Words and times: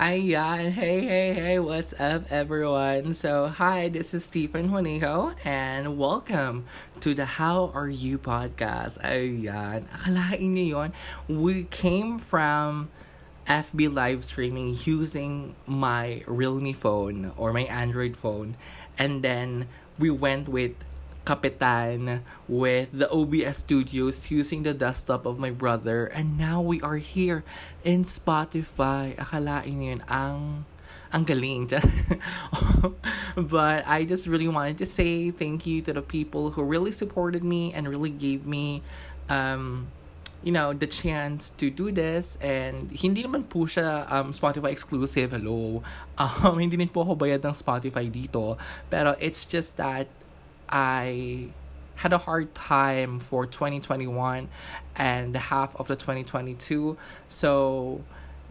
Ayan, 0.00 0.72
hey, 0.72 1.06
hey, 1.06 1.34
hey, 1.34 1.58
what's 1.60 1.94
up, 2.00 2.24
everyone? 2.28 3.14
So, 3.14 3.46
hi, 3.46 3.86
this 3.88 4.12
is 4.12 4.24
Stephen 4.24 4.70
Juanico, 4.70 5.36
and 5.44 5.96
welcome 5.96 6.66
to 6.98 7.14
the 7.14 7.24
How 7.24 7.70
Are 7.72 7.88
You 7.88 8.18
podcast. 8.18 8.98
Ayan, 9.06 9.86
akalain 9.94 10.50
niyo 10.50 10.90
yun? 10.90 10.92
We 11.30 11.70
came 11.70 12.18
from 12.18 12.90
FB 13.46 13.94
live 13.94 14.24
streaming 14.24 14.76
using 14.82 15.54
my 15.64 16.24
Realme 16.26 16.74
phone 16.74 17.30
or 17.36 17.52
my 17.52 17.62
Android 17.70 18.16
phone, 18.16 18.56
and 18.98 19.22
then 19.22 19.68
we 19.96 20.10
went 20.10 20.48
with 20.48 20.74
Kapihan 21.24 22.20
with 22.46 22.92
the 22.92 23.10
OBS 23.10 23.58
studios 23.64 24.30
using 24.30 24.62
the 24.62 24.74
desktop 24.74 25.26
of 25.26 25.38
my 25.38 25.50
brother 25.50 26.06
and 26.06 26.36
now 26.36 26.60
we 26.60 26.80
are 26.82 27.00
here 27.00 27.44
in 27.82 28.04
Spotify. 28.04 29.16
Akalain 29.16 29.80
yun 29.80 30.00
ang 30.08 30.68
ang 31.12 31.24
galing. 31.24 31.70
but 33.36 33.86
I 33.88 34.04
just 34.04 34.26
really 34.26 34.48
wanted 34.48 34.78
to 34.78 34.86
say 34.86 35.30
thank 35.30 35.64
you 35.64 35.80
to 35.82 35.92
the 35.92 36.02
people 36.02 36.50
who 36.52 36.62
really 36.62 36.92
supported 36.92 37.42
me 37.42 37.72
and 37.72 37.88
really 37.88 38.12
gave 38.12 38.44
me 38.44 38.82
um 39.28 39.88
you 40.44 40.52
know, 40.52 40.74
the 40.76 40.86
chance 40.86 41.56
to 41.56 41.72
do 41.72 41.88
this 41.88 42.36
and 42.44 42.92
hindi 42.92 43.24
naman 43.24 43.48
po 43.48 43.64
siya 43.64 44.04
um, 44.12 44.36
Spotify 44.36 44.70
exclusive. 44.70 45.32
Hello. 45.32 45.80
Um, 46.14 46.62
hindi 46.62 46.78
din 46.78 46.86
po 46.86 47.02
ako 47.02 47.18
bayad 47.18 47.42
ng 47.42 47.58
Spotify 47.58 48.06
dito. 48.06 48.54
Pero 48.86 49.18
it's 49.18 49.42
just 49.42 49.74
that 49.80 50.06
I 50.68 51.48
had 51.96 52.12
a 52.12 52.18
hard 52.18 52.54
time 52.54 53.20
for 53.20 53.46
2021 53.46 54.48
and 54.96 55.36
half 55.36 55.76
of 55.76 55.88
the 55.88 55.96
2022. 55.96 56.96
So 57.28 58.02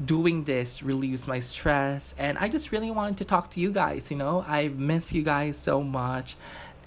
doing 0.04 0.44
this 0.44 0.82
relieves 0.82 1.28
my 1.28 1.40
stress 1.40 2.16
and 2.18 2.38
I 2.38 2.50
just 2.50 2.72
really 2.72 2.90
wanted 2.90 3.18
to 3.18 3.26
talk 3.26 3.52
to 3.52 3.60
you 3.60 3.72
guys, 3.72 4.10
you 4.10 4.18
know. 4.18 4.44
I 4.48 4.70
miss 4.70 5.14
you 5.14 5.24
guys 5.24 5.58
so 5.58 5.84
much 5.84 6.36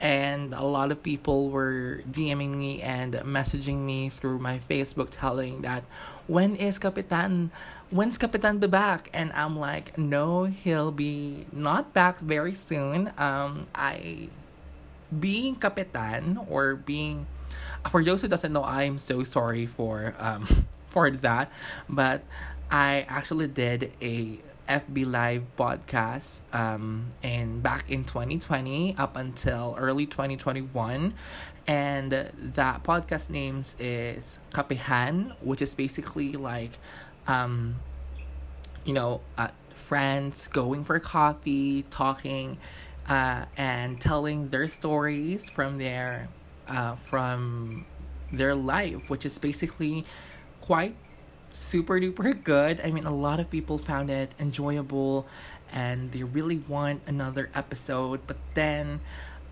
and 0.00 0.53
a 0.53 0.62
lot 0.62 0.91
of 0.91 1.03
people 1.03 1.50
were 1.50 2.03
DMing 2.11 2.56
me 2.56 2.83
and 2.83 3.15
messaging 3.15 3.78
me 3.78 4.09
through 4.09 4.39
my 4.39 4.59
Facebook 4.59 5.09
telling 5.11 5.62
that 5.62 5.84
when 6.27 6.56
is 6.56 6.78
Kapihan 6.78 7.50
when's 7.91 8.19
Kapihan 8.19 8.59
be 8.59 8.67
back? 8.67 9.09
And 9.12 9.33
I'm 9.33 9.56
like, 9.56 9.97
no, 9.97 10.45
he'll 10.45 10.91
be 10.91 11.47
not 11.53 11.95
back 11.95 12.19
very 12.19 12.55
soon. 12.55 13.12
Um 13.17 13.69
I 13.75 14.28
being 15.21 15.57
kapihan 15.57 16.45
or 16.51 16.77
being 16.77 17.27
for 17.91 18.03
those 18.03 18.23
who 18.23 18.29
doesn't 18.29 18.53
know 18.53 18.65
i'm 18.65 18.99
so 18.99 19.23
sorry 19.23 19.67
for 19.67 20.15
um 20.19 20.67
for 20.91 21.11
that 21.11 21.51
but 21.89 22.23
i 22.71 23.05
actually 23.09 23.47
did 23.47 23.93
a 24.03 24.39
fb 24.69 25.07
live 25.07 25.45
podcast 25.57 26.41
um 26.53 27.07
and 27.23 27.62
back 27.62 27.91
in 27.91 28.03
2020 28.05 28.97
up 28.99 29.17
until 29.17 29.77
early 29.79 30.07
2021 30.07 31.15
and 31.69 32.12
that 32.12 32.83
podcast 32.83 33.31
names 33.31 33.77
is 33.79 34.39
kapihan 34.53 35.34
which 35.41 35.62
is 35.62 35.75
basically 35.75 36.33
like 36.33 36.79
um 37.29 37.77
you 38.84 38.93
know 38.93 39.21
uh, 39.39 39.49
friends 39.75 40.49
going 40.49 40.83
for 40.83 40.99
coffee 40.99 41.84
talking 41.91 42.59
uh, 43.09 43.45
and 43.57 44.01
telling 44.01 44.49
their 44.49 44.69
stories 44.69 45.49
from 45.49 45.79
their 45.79 46.29
uh, 46.69 46.97
from 46.97 47.87
their 48.33 48.55
life, 48.55 49.09
which 49.09 49.25
is 49.25 49.39
basically 49.39 50.05
quite 50.61 50.97
super 51.53 52.01
duper 52.01 52.43
good. 52.45 52.81
I 52.83 52.91
mean, 52.91 53.07
a 53.07 53.15
lot 53.15 53.41
of 53.41 53.51
people 53.51 53.79
found 53.79 54.11
it 54.11 54.33
enjoyable 54.39 55.27
and 55.73 56.12
they 56.12 56.23
really 56.23 56.59
want 56.59 57.03
another 57.07 57.51
episode, 57.55 58.21
but 58.27 58.37
then 58.55 59.01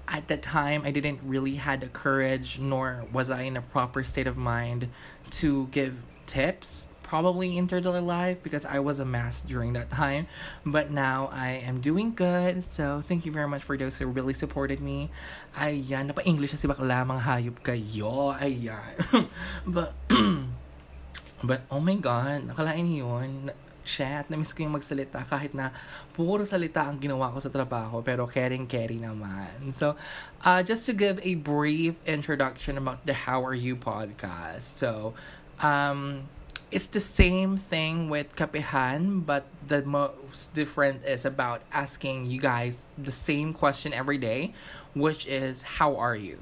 at 0.06 0.28
that 0.28 0.42
time 0.42 0.82
I 0.84 0.90
didn't 0.90 1.20
really 1.24 1.54
had 1.54 1.80
the 1.80 1.88
courage 1.88 2.58
nor 2.58 3.06
was 3.12 3.30
I 3.30 3.42
in 3.42 3.56
a 3.56 3.62
proper 3.62 4.04
state 4.04 4.26
of 4.26 4.36
mind 4.36 4.88
to 5.30 5.66
give 5.68 5.96
tips 6.26 6.88
probably 7.04 7.54
entered 7.60 7.84
their 7.84 8.00
life 8.00 8.42
because 8.42 8.64
I 8.64 8.80
was 8.80 8.98
a 8.98 9.04
mess 9.04 9.44
during 9.46 9.76
that 9.78 9.92
time. 9.92 10.26
But 10.66 10.90
now 10.90 11.30
I 11.30 11.62
am 11.62 11.78
doing 11.84 12.16
good. 12.16 12.64
So 12.64 13.04
thank 13.06 13.28
you 13.28 13.30
very 13.30 13.46
much 13.46 13.62
for 13.62 13.76
those 13.76 14.00
who 14.00 14.08
really 14.08 14.34
supported 14.34 14.80
me. 14.80 15.12
Ayan, 15.54 16.10
napa-English 16.10 16.56
na 16.56 16.58
si 16.58 16.66
bakla 16.66 17.06
mga 17.06 17.22
hayop 17.22 17.56
kayo. 17.62 18.34
Ayan. 18.34 19.28
but, 19.68 19.94
but 21.44 21.60
oh 21.70 21.78
my 21.78 21.94
God, 21.94 22.50
nakalain 22.50 22.88
yun. 22.90 23.52
Chat, 23.84 24.32
na-miss 24.32 24.56
ko 24.56 24.64
yung 24.64 24.80
magsalita 24.80 25.28
kahit 25.28 25.52
na 25.52 25.68
puro 26.16 26.48
salita 26.48 26.88
ang 26.88 26.96
ginawa 26.96 27.28
ko 27.28 27.36
sa 27.36 27.52
trabaho 27.52 28.00
pero 28.00 28.24
caring-carry 28.24 28.96
naman. 28.96 29.76
So, 29.76 30.00
uh, 30.40 30.64
just 30.64 30.88
to 30.88 30.96
give 30.96 31.20
a 31.20 31.36
brief 31.36 31.92
introduction 32.08 32.80
about 32.80 33.04
the 33.04 33.12
How 33.12 33.44
Are 33.44 33.52
You 33.52 33.76
podcast. 33.76 34.72
So, 34.72 35.12
um, 35.60 36.24
it's 36.74 36.86
the 36.86 36.98
same 36.98 37.56
thing 37.56 38.10
with 38.10 38.34
Kapihan, 38.34 39.24
but 39.24 39.46
the 39.64 39.82
most 39.82 40.52
different 40.54 41.04
is 41.04 41.24
about 41.24 41.62
asking 41.72 42.26
you 42.26 42.40
guys 42.40 42.86
the 42.98 43.12
same 43.12 43.52
question 43.52 43.92
every 43.92 44.18
day, 44.18 44.52
which 44.92 45.24
is 45.28 45.62
how 45.62 45.94
are 45.94 46.16
you? 46.16 46.40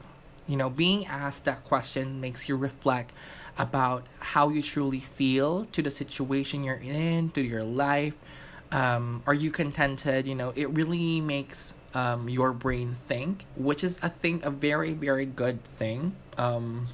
You 0.49 0.57
know, 0.57 0.71
being 0.71 1.05
asked 1.05 1.45
that 1.45 1.65
question 1.65 2.23
makes 2.23 2.49
you 2.49 2.57
reflect 2.57 3.13
about 3.59 4.07
how 4.21 4.49
you 4.49 4.63
truly 4.63 5.01
feel 5.01 5.67
to 5.67 5.83
the 5.83 5.91
situation 5.91 6.65
you're 6.65 6.77
in, 6.77 7.29
to 7.33 7.43
your 7.43 7.63
life. 7.63 8.15
Um, 8.71 9.23
are 9.27 9.35
you 9.35 9.51
contented? 9.51 10.27
You 10.27 10.35
know, 10.35 10.55
it 10.57 10.71
really 10.71 11.21
makes 11.21 11.75
um, 11.93 12.31
your 12.31 12.55
brain 12.55 12.97
think, 13.07 13.45
which 13.55 13.85
is, 13.85 13.99
I 14.01 14.09
think, 14.09 14.47
a 14.47 14.51
very, 14.51 14.95
very 14.95 15.27
good 15.27 15.63
thing. 15.77 16.17
Um, 16.39 16.89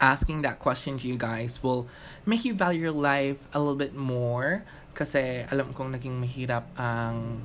asking 0.00 0.42
that 0.42 0.58
question 0.58 0.96
to 0.98 1.08
you 1.08 1.16
guys 1.16 1.62
will 1.62 1.86
make 2.24 2.44
you 2.44 2.54
value 2.54 2.80
your 2.80 2.92
life 2.92 3.36
a 3.52 3.58
little 3.58 3.76
bit 3.76 3.94
more 3.94 4.62
kasi 4.94 5.46
alam 5.50 5.70
kong 5.74 5.94
naging 5.94 6.18
mahirap 6.18 6.66
ang 6.74 7.38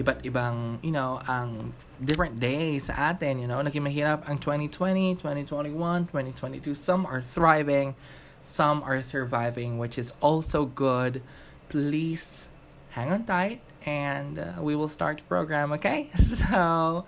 iba't 0.00 0.24
ibang, 0.24 0.78
you 0.82 0.90
know, 0.90 1.20
ang 1.28 1.74
different 2.00 2.40
days 2.40 2.88
sa 2.88 3.12
atin, 3.12 3.38
you 3.38 3.46
know, 3.46 3.60
naging 3.60 3.84
mahirap 3.84 4.24
ang 4.26 4.38
2020, 4.38 5.20
2021, 5.20 6.08
2022. 6.08 6.74
Some 6.74 7.04
are 7.04 7.20
thriving, 7.20 7.94
some 8.42 8.82
are 8.82 9.02
surviving, 9.02 9.76
which 9.78 9.98
is 9.98 10.16
also 10.18 10.64
good. 10.64 11.22
Please 11.68 12.48
hang 12.96 13.12
on 13.12 13.22
tight 13.22 13.60
and 13.86 14.38
uh, 14.38 14.58
we 14.58 14.74
will 14.74 14.90
start 14.90 15.18
the 15.18 15.26
program, 15.28 15.72
okay? 15.76 16.10
So, 16.18 17.04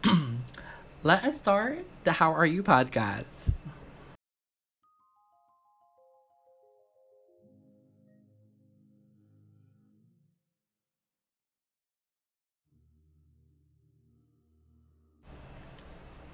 let 1.02 1.24
us 1.24 1.36
start 1.36 1.84
the 2.04 2.12
How 2.12 2.32
Are 2.32 2.46
You 2.46 2.62
podcast. 2.62 3.52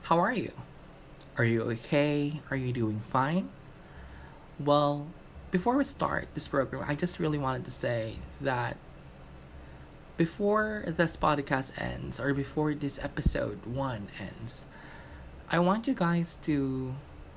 How 0.06 0.20
are 0.20 0.32
you? 0.32 0.52
Are 1.36 1.42
you 1.42 1.62
okay? 1.62 2.40
Are 2.48 2.56
you 2.56 2.72
doing 2.72 3.02
fine? 3.10 3.48
Well, 4.56 5.08
before 5.50 5.76
we 5.76 5.82
start 5.82 6.28
this 6.32 6.46
program, 6.46 6.84
I 6.86 6.94
just 6.94 7.18
really 7.18 7.38
wanted 7.38 7.64
to 7.64 7.72
say 7.72 8.18
that 8.40 8.76
before 10.16 10.84
this 10.86 11.16
podcast 11.16 11.72
ends, 11.76 12.20
or 12.20 12.32
before 12.34 12.72
this 12.72 13.00
episode 13.02 13.66
one 13.66 14.06
ends, 14.20 14.62
I 15.50 15.58
want 15.58 15.88
you 15.88 15.94
guys 15.94 16.38
to 16.42 16.94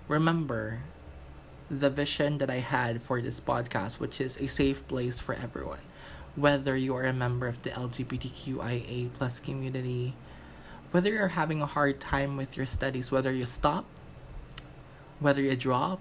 remember 0.08 0.81
the 1.72 1.90
vision 1.90 2.38
that 2.38 2.52
I 2.52 2.59
had 2.59 3.02
for 3.02 3.19
this 3.19 3.40
podcast, 3.40 3.97
which 3.97 4.22
is 4.22 4.38
a 4.38 4.46
safe 4.46 4.88
place 4.88 5.18
for 5.18 5.34
everyone. 5.34 5.82
Whether 6.35 6.78
you 6.78 6.96
are 6.96 7.05
a 7.05 7.14
member 7.14 7.47
of 7.47 7.64
the 7.64 7.72
LGBTQIA 7.72 9.09
plus 9.14 9.40
community, 9.40 10.14
whether 10.91 11.09
you're 11.09 11.30
having 11.30 11.62
a 11.62 11.66
hard 11.66 12.00
time 12.00 12.38
with 12.38 12.58
your 12.58 12.66
studies, 12.66 13.12
whether 13.12 13.32
you 13.32 13.46
stop, 13.46 13.86
whether 15.20 15.41
you 15.41 15.56
drop, 15.56 16.00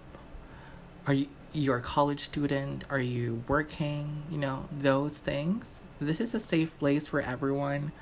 are 1.07 1.13
you 1.13 1.29
you're 1.53 1.79
a 1.79 1.83
college 1.83 2.21
student, 2.21 2.85
are 2.91 3.01
you 3.01 3.43
working, 3.49 4.23
you 4.31 4.37
know, 4.37 4.69
those 4.71 5.19
things. 5.19 5.81
This 6.01 6.21
is 6.21 6.35
a 6.35 6.41
safe 6.41 6.79
place 6.79 7.09
for 7.09 7.21
everyone 7.21 7.93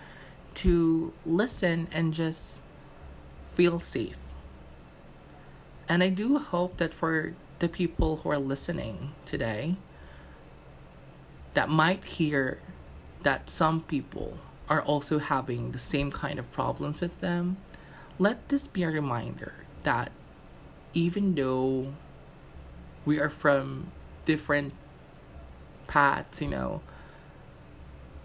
to 0.54 1.12
listen 1.24 1.86
and 1.92 2.12
just 2.12 2.60
feel 3.54 3.78
safe. 3.78 4.16
And 5.88 6.02
I 6.02 6.08
do 6.08 6.38
hope 6.38 6.78
that 6.78 6.92
for 6.92 7.34
the 7.60 7.68
people 7.68 8.16
who 8.18 8.30
are 8.30 8.38
listening 8.38 9.12
today 9.24 9.76
that 11.54 11.70
might 11.70 12.04
hear 12.04 12.58
that 13.22 13.48
some 13.48 13.80
people 13.80 14.38
are 14.68 14.82
also 14.82 15.18
having 15.18 15.72
the 15.72 15.78
same 15.78 16.10
kind 16.10 16.38
of 16.38 16.50
problems 16.52 17.00
with 17.00 17.18
them, 17.20 17.56
let 18.18 18.48
this 18.48 18.66
be 18.66 18.82
a 18.82 18.90
reminder 18.90 19.54
that 19.84 20.10
even 20.92 21.34
though 21.34 21.92
we 23.04 23.20
are 23.20 23.30
from 23.30 23.92
different 24.24 24.72
paths, 25.86 26.40
you 26.40 26.48
know, 26.48 26.80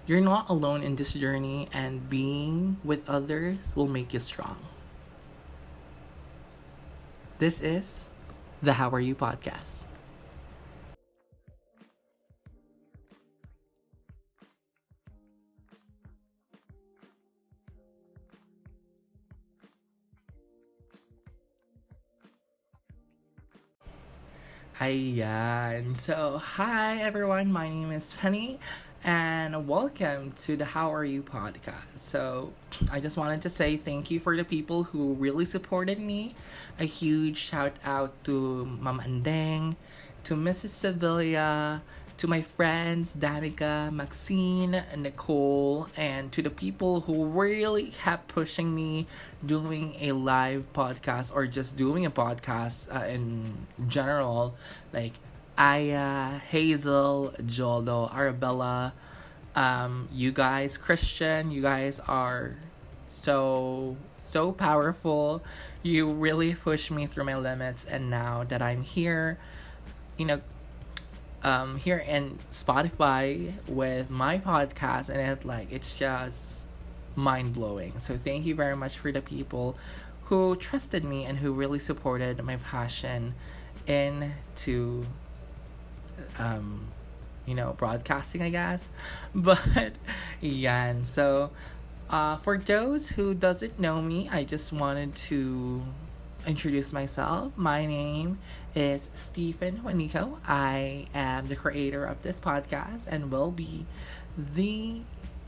you're 0.07 0.21
not 0.21 0.49
alone 0.49 0.81
in 0.81 0.95
this 0.95 1.13
journey, 1.13 1.69
and 1.71 2.09
being 2.09 2.77
with 2.83 3.07
others 3.07 3.57
will 3.75 3.88
make 3.88 4.13
you 4.13 4.19
strong. 4.19 4.57
This 7.38 7.61
is 7.61 8.09
the 8.61 8.73
How 8.73 8.89
Are 8.89 8.99
You 8.99 9.15
podcast. 9.15 9.81
Ayan. 24.81 25.95
So, 25.95 26.39
hi 26.39 26.98
everyone. 27.04 27.51
My 27.51 27.69
name 27.69 27.92
is 27.92 28.13
Penny 28.13 28.60
and 29.04 29.68
welcome 29.68 30.31
to 30.42 30.57
the 30.57 30.66
How 30.66 30.92
Are 30.92 31.06
You 31.06 31.22
podcast. 31.22 31.98
So, 31.98 32.51
I 32.92 33.00
just 33.00 33.16
wanted 33.16 33.44
to 33.44 33.50
say 33.51 33.78
thank 33.78 34.10
you 34.10 34.19
for 34.19 34.36
the 34.36 34.44
people 34.44 34.81
who 34.86 35.13
really 35.13 35.45
supported 35.45 36.00
me. 36.00 36.33
A 36.80 36.86
huge 36.86 37.38
shout 37.38 37.74
out 37.86 38.24
to 38.24 38.66
Mama 38.66 39.04
Andeng, 39.04 39.75
to 40.24 40.33
Mrs. 40.33 40.69
Sevilla, 40.69 41.84
to 42.21 42.27
my 42.27 42.44
friends 42.44 43.15
Danica, 43.18 43.91
Maxine, 43.91 44.83
Nicole, 44.95 45.88
and 45.97 46.31
to 46.31 46.44
the 46.44 46.51
people 46.51 47.01
who 47.01 47.25
really 47.25 47.88
kept 47.88 48.27
pushing 48.27 48.75
me 48.75 49.07
doing 49.44 49.95
a 50.00 50.12
live 50.12 50.71
podcast 50.71 51.31
or 51.33 51.47
just 51.47 51.75
doing 51.75 52.06
a 52.06 52.12
podcast 52.12 52.95
uh, 52.95 53.06
in 53.06 53.65
general, 53.88 54.53
like 54.94 55.13
Aya, 55.57 56.38
Hazel, 56.38 57.33
Joldo, 57.39 58.13
Arabella, 58.13 58.94
um, 59.56 60.07
you 60.13 60.31
guys, 60.31 60.77
Christian, 60.77 61.50
you 61.50 61.63
guys 61.63 62.00
are 62.01 62.56
so 63.07 63.97
so 64.19 64.51
powerful. 64.51 65.41
You 65.81 66.12
really 66.12 66.53
pushed 66.53 66.91
me 66.91 67.07
through 67.07 67.24
my 67.24 67.35
limits, 67.35 67.83
and 67.83 68.12
now 68.12 68.44
that 68.44 68.62
I'm 68.62 68.83
here, 68.83 69.39
you 70.17 70.25
know, 70.25 70.41
um, 71.43 71.77
here 71.77 71.97
in 71.97 72.39
Spotify 72.51 73.53
with 73.67 74.09
my 74.09 74.38
podcast, 74.38 75.09
and 75.09 75.19
it 75.19 75.45
like 75.45 75.71
it's 75.71 75.93
just 75.93 76.61
mind 77.15 77.53
blowing. 77.53 77.99
So 77.99 78.17
thank 78.17 78.45
you 78.45 78.55
very 78.55 78.75
much 78.75 78.97
for 78.97 79.11
the 79.11 79.21
people 79.21 79.75
who 80.25 80.55
trusted 80.55 81.03
me 81.03 81.25
and 81.25 81.39
who 81.39 81.51
really 81.51 81.79
supported 81.79 82.41
my 82.43 82.55
passion 82.55 83.35
into 83.88 85.05
um 86.38 86.88
you 87.45 87.55
know 87.55 87.73
broadcasting 87.73 88.41
I 88.41 88.49
guess 88.49 88.88
but 89.35 89.91
yeah 90.39 90.85
and 90.85 91.07
so 91.07 91.49
uh 92.09 92.38
for 92.38 92.57
those 92.57 93.09
who 93.09 93.33
doesn't 93.33 93.79
know 93.79 94.01
me 94.01 94.29
I 94.31 94.43
just 94.43 94.71
wanted 94.71 95.15
to 95.15 95.81
introduce 96.45 96.91
myself. 96.91 97.53
My 97.57 97.85
name 97.85 98.39
is 98.73 99.09
Stephen 99.13 99.81
Juanico. 99.85 100.38
I 100.47 101.05
am 101.13 101.47
the 101.47 101.55
creator 101.55 102.05
of 102.05 102.21
this 102.23 102.35
podcast 102.38 103.05
and 103.07 103.31
will 103.31 103.51
be 103.51 103.85
the 104.38 105.01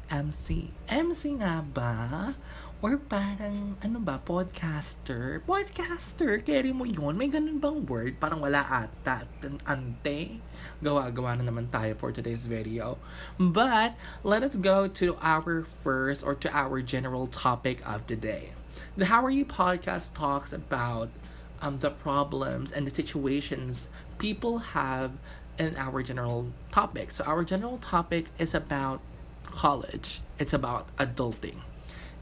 MC. 0.10 0.70
MC 0.90 1.42
nga 1.42 1.66
ba? 1.66 2.36
Or 2.84 3.00
parang, 3.00 3.80
ano 3.80 4.04
ba, 4.04 4.20
podcaster? 4.20 5.40
Podcaster, 5.48 6.44
carry 6.44 6.76
mo 6.76 6.84
yun? 6.84 7.16
May 7.16 7.32
ganun 7.32 7.64
bang 7.64 7.80
word? 7.88 8.20
Parang 8.20 8.44
wala 8.44 8.60
ata. 8.60 9.24
Ante. 9.64 10.44
Gawa-gawa 10.84 11.40
na 11.40 11.48
naman 11.48 11.72
tayo 11.72 11.96
for 11.96 12.12
today's 12.12 12.44
video. 12.44 13.00
But, 13.40 13.96
let 14.22 14.44
us 14.44 14.60
go 14.60 14.92
to 15.00 15.16
our 15.24 15.64
first 15.64 16.28
or 16.28 16.36
to 16.44 16.52
our 16.52 16.84
general 16.84 17.32
topic 17.32 17.80
of 17.88 18.04
the 18.12 18.20
day. 18.20 18.52
The 18.98 19.06
How 19.06 19.24
Are 19.26 19.32
You 19.32 19.46
podcast 19.46 20.14
talks 20.14 20.54
about 20.54 21.10
um, 21.62 21.80
the 21.80 21.90
problems 21.90 22.72
and 22.72 22.86
the 22.86 22.94
situations 22.94 23.88
people 24.20 24.60
have 24.60 25.12
in 25.58 25.76
our 25.78 26.04
general 26.04 26.52
topic. 26.72 27.12
So, 27.12 27.24
our 27.24 27.44
general 27.44 27.78
topic 27.78 28.26
is 28.38 28.54
about 28.54 29.02
college, 29.46 30.22
it's 30.40 30.54
about 30.54 30.96
adulting, 30.98 31.58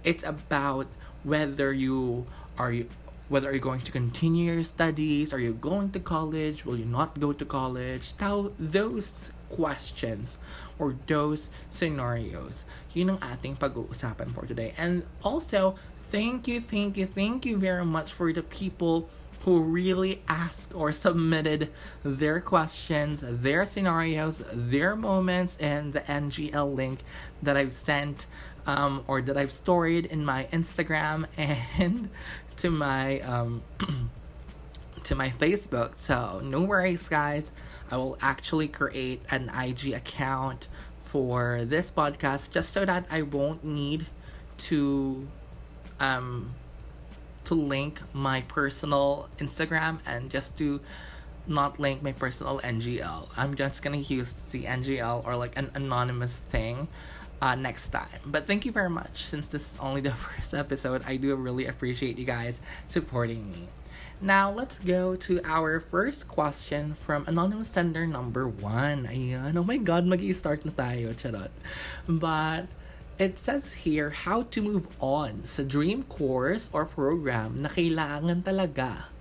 it's 0.03 0.23
about 0.23 0.87
whether 1.23 1.73
you 1.73 2.25
are 2.57 2.71
you 2.71 2.87
whether 3.29 3.49
you're 3.51 3.59
going 3.61 3.79
to 3.79 3.93
continue 3.93 4.51
your 4.51 4.63
studies, 4.63 5.31
are 5.31 5.39
you 5.39 5.53
going 5.53 5.89
to 5.91 5.99
college, 6.01 6.65
will 6.65 6.77
you 6.77 6.85
not 6.85 7.17
go 7.17 7.31
to 7.31 7.45
college? 7.45 8.13
How 8.19 8.51
those 8.59 9.31
questions 9.51 10.37
or 10.79 10.95
those 11.07 11.49
scenarios. 11.69 12.63
Yun 12.95 13.17
ang 13.17 13.19
ating 13.19 13.59
pag-uusapan 13.59 14.31
for 14.31 14.47
today. 14.47 14.73
And 14.79 15.03
also, 15.23 15.75
thank 16.07 16.47
you, 16.47 16.63
thank 16.63 16.95
you, 16.95 17.05
thank 17.05 17.45
you 17.45 17.57
very 17.57 17.85
much 17.85 18.13
for 18.15 18.31
the 18.31 18.43
people 18.43 19.11
who 19.43 19.59
really 19.59 20.21
asked 20.27 20.73
or 20.73 20.91
submitted 20.91 21.71
their 22.03 22.39
questions, 22.39 23.23
their 23.25 23.65
scenarios, 23.65 24.43
their 24.53 24.95
moments, 24.95 25.57
and 25.59 25.93
the 25.93 26.01
NGL 26.01 26.75
link 26.75 27.03
that 27.41 27.57
I've 27.57 27.73
sent 27.73 28.27
um, 28.67 29.03
or 29.07 29.21
that 29.21 29.37
I've 29.37 29.51
stored 29.51 30.05
in 30.05 30.23
my 30.23 30.47
Instagram 30.53 31.25
and 31.37 32.09
to 32.57 32.69
my 32.69 33.19
um, 33.21 33.63
to 35.03 35.15
my 35.15 35.29
Facebook. 35.29 35.97
So 35.97 36.41
no 36.43 36.61
worries, 36.61 37.07
guys. 37.07 37.51
I 37.91 37.97
will 37.97 38.17
actually 38.21 38.67
create 38.67 39.21
an 39.29 39.49
IG 39.49 39.93
account 39.93 40.67
for 41.03 41.65
this 41.65 41.91
podcast 41.91 42.51
just 42.51 42.71
so 42.71 42.85
that 42.85 43.05
I 43.11 43.21
won't 43.21 43.63
need 43.63 44.07
to 44.69 45.27
um 45.99 46.55
to 47.43 47.55
link 47.55 48.01
my 48.13 48.41
personal 48.41 49.27
Instagram 49.39 49.99
and 50.05 50.29
just 50.29 50.57
to 50.59 50.79
not 51.47 51.79
link 51.79 52.01
my 52.01 52.11
personal 52.11 52.61
NGL. 52.63 53.27
I'm 53.35 53.55
just 53.55 53.81
gonna 53.81 53.97
use 53.97 54.31
the 54.51 54.63
NGL 54.63 55.25
or 55.25 55.35
like 55.35 55.57
an 55.57 55.71
anonymous 55.73 56.37
thing 56.49 56.87
uh, 57.41 57.55
next 57.55 57.89
time. 57.89 58.19
But 58.25 58.47
thank 58.47 58.65
you 58.65 58.71
very 58.71 58.89
much. 58.89 59.25
Since 59.25 59.47
this 59.47 59.73
is 59.73 59.79
only 59.79 60.01
the 60.01 60.11
first 60.25 60.53
episode, 60.53 61.03
I 61.05 61.17
do 61.17 61.35
really 61.35 61.65
appreciate 61.65 62.17
you 62.17 62.25
guys 62.25 62.61
supporting 62.87 63.51
me. 63.51 63.69
Now, 64.21 64.51
let's 64.51 64.77
go 64.77 65.15
to 65.25 65.41
our 65.43 65.79
first 65.79 66.27
question 66.27 66.95
from 67.05 67.25
anonymous 67.25 67.69
sender 67.69 68.05
number 68.05 68.47
one. 68.47 69.09
Ayan. 69.09 69.57
Oh 69.57 69.63
my 69.63 69.77
God, 69.77 70.05
mag 70.05 70.21
start 70.35 70.65
na 70.65 70.71
tayo. 70.71 71.13
Charot. 71.17 71.49
But, 72.05 72.69
it 73.21 73.37
says 73.37 73.85
here 73.85 74.09
how 74.09 74.49
to 74.49 74.61
move 74.61 74.89
on 74.97 75.45
sa 75.45 75.61
dream 75.61 76.01
course 76.09 76.73
or 76.73 76.89
program 76.89 77.61
na 77.61 77.69
kailangan 77.69 78.41
talaga 78.41 79.13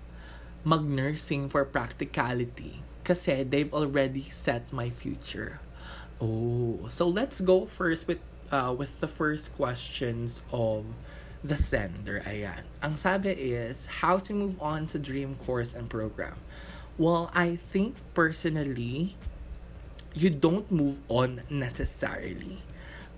mag-nursing 0.65 1.53
for 1.53 1.69
practicality 1.69 2.81
kasi 3.05 3.45
they've 3.45 3.73
already 3.73 4.25
set 4.29 4.69
my 4.73 4.89
future. 4.89 5.61
Oh, 6.21 6.89
so 6.89 7.09
let's 7.09 7.41
go 7.41 7.65
first 7.65 8.09
with 8.09 8.21
uh, 8.53 8.73
with 8.73 8.93
the 9.01 9.09
first 9.09 9.53
questions 9.57 10.41
of 10.53 10.85
the 11.43 11.57
sender. 11.57 12.23
Ayan. 12.27 12.65
Ang 12.83 12.97
sabi 12.97 13.31
is, 13.31 13.87
how 13.87 14.19
to 14.19 14.33
move 14.33 14.61
on 14.61 14.87
to 14.89 14.99
dream 14.99 15.37
course 15.47 15.73
and 15.73 15.89
program. 15.89 16.37
Well, 16.99 17.31
I 17.35 17.57
think 17.73 17.97
personally, 18.15 19.17
you 20.15 20.31
don't 20.31 20.71
move 20.71 21.01
on 21.09 21.43
necessarily. 21.49 22.63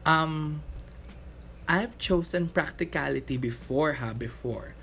Um, 0.07 0.63
I've 1.69 1.99
chosen 1.99 2.49
practicality 2.49 3.37
before, 3.37 3.95
ha, 3.95 4.13
before. 4.13 4.75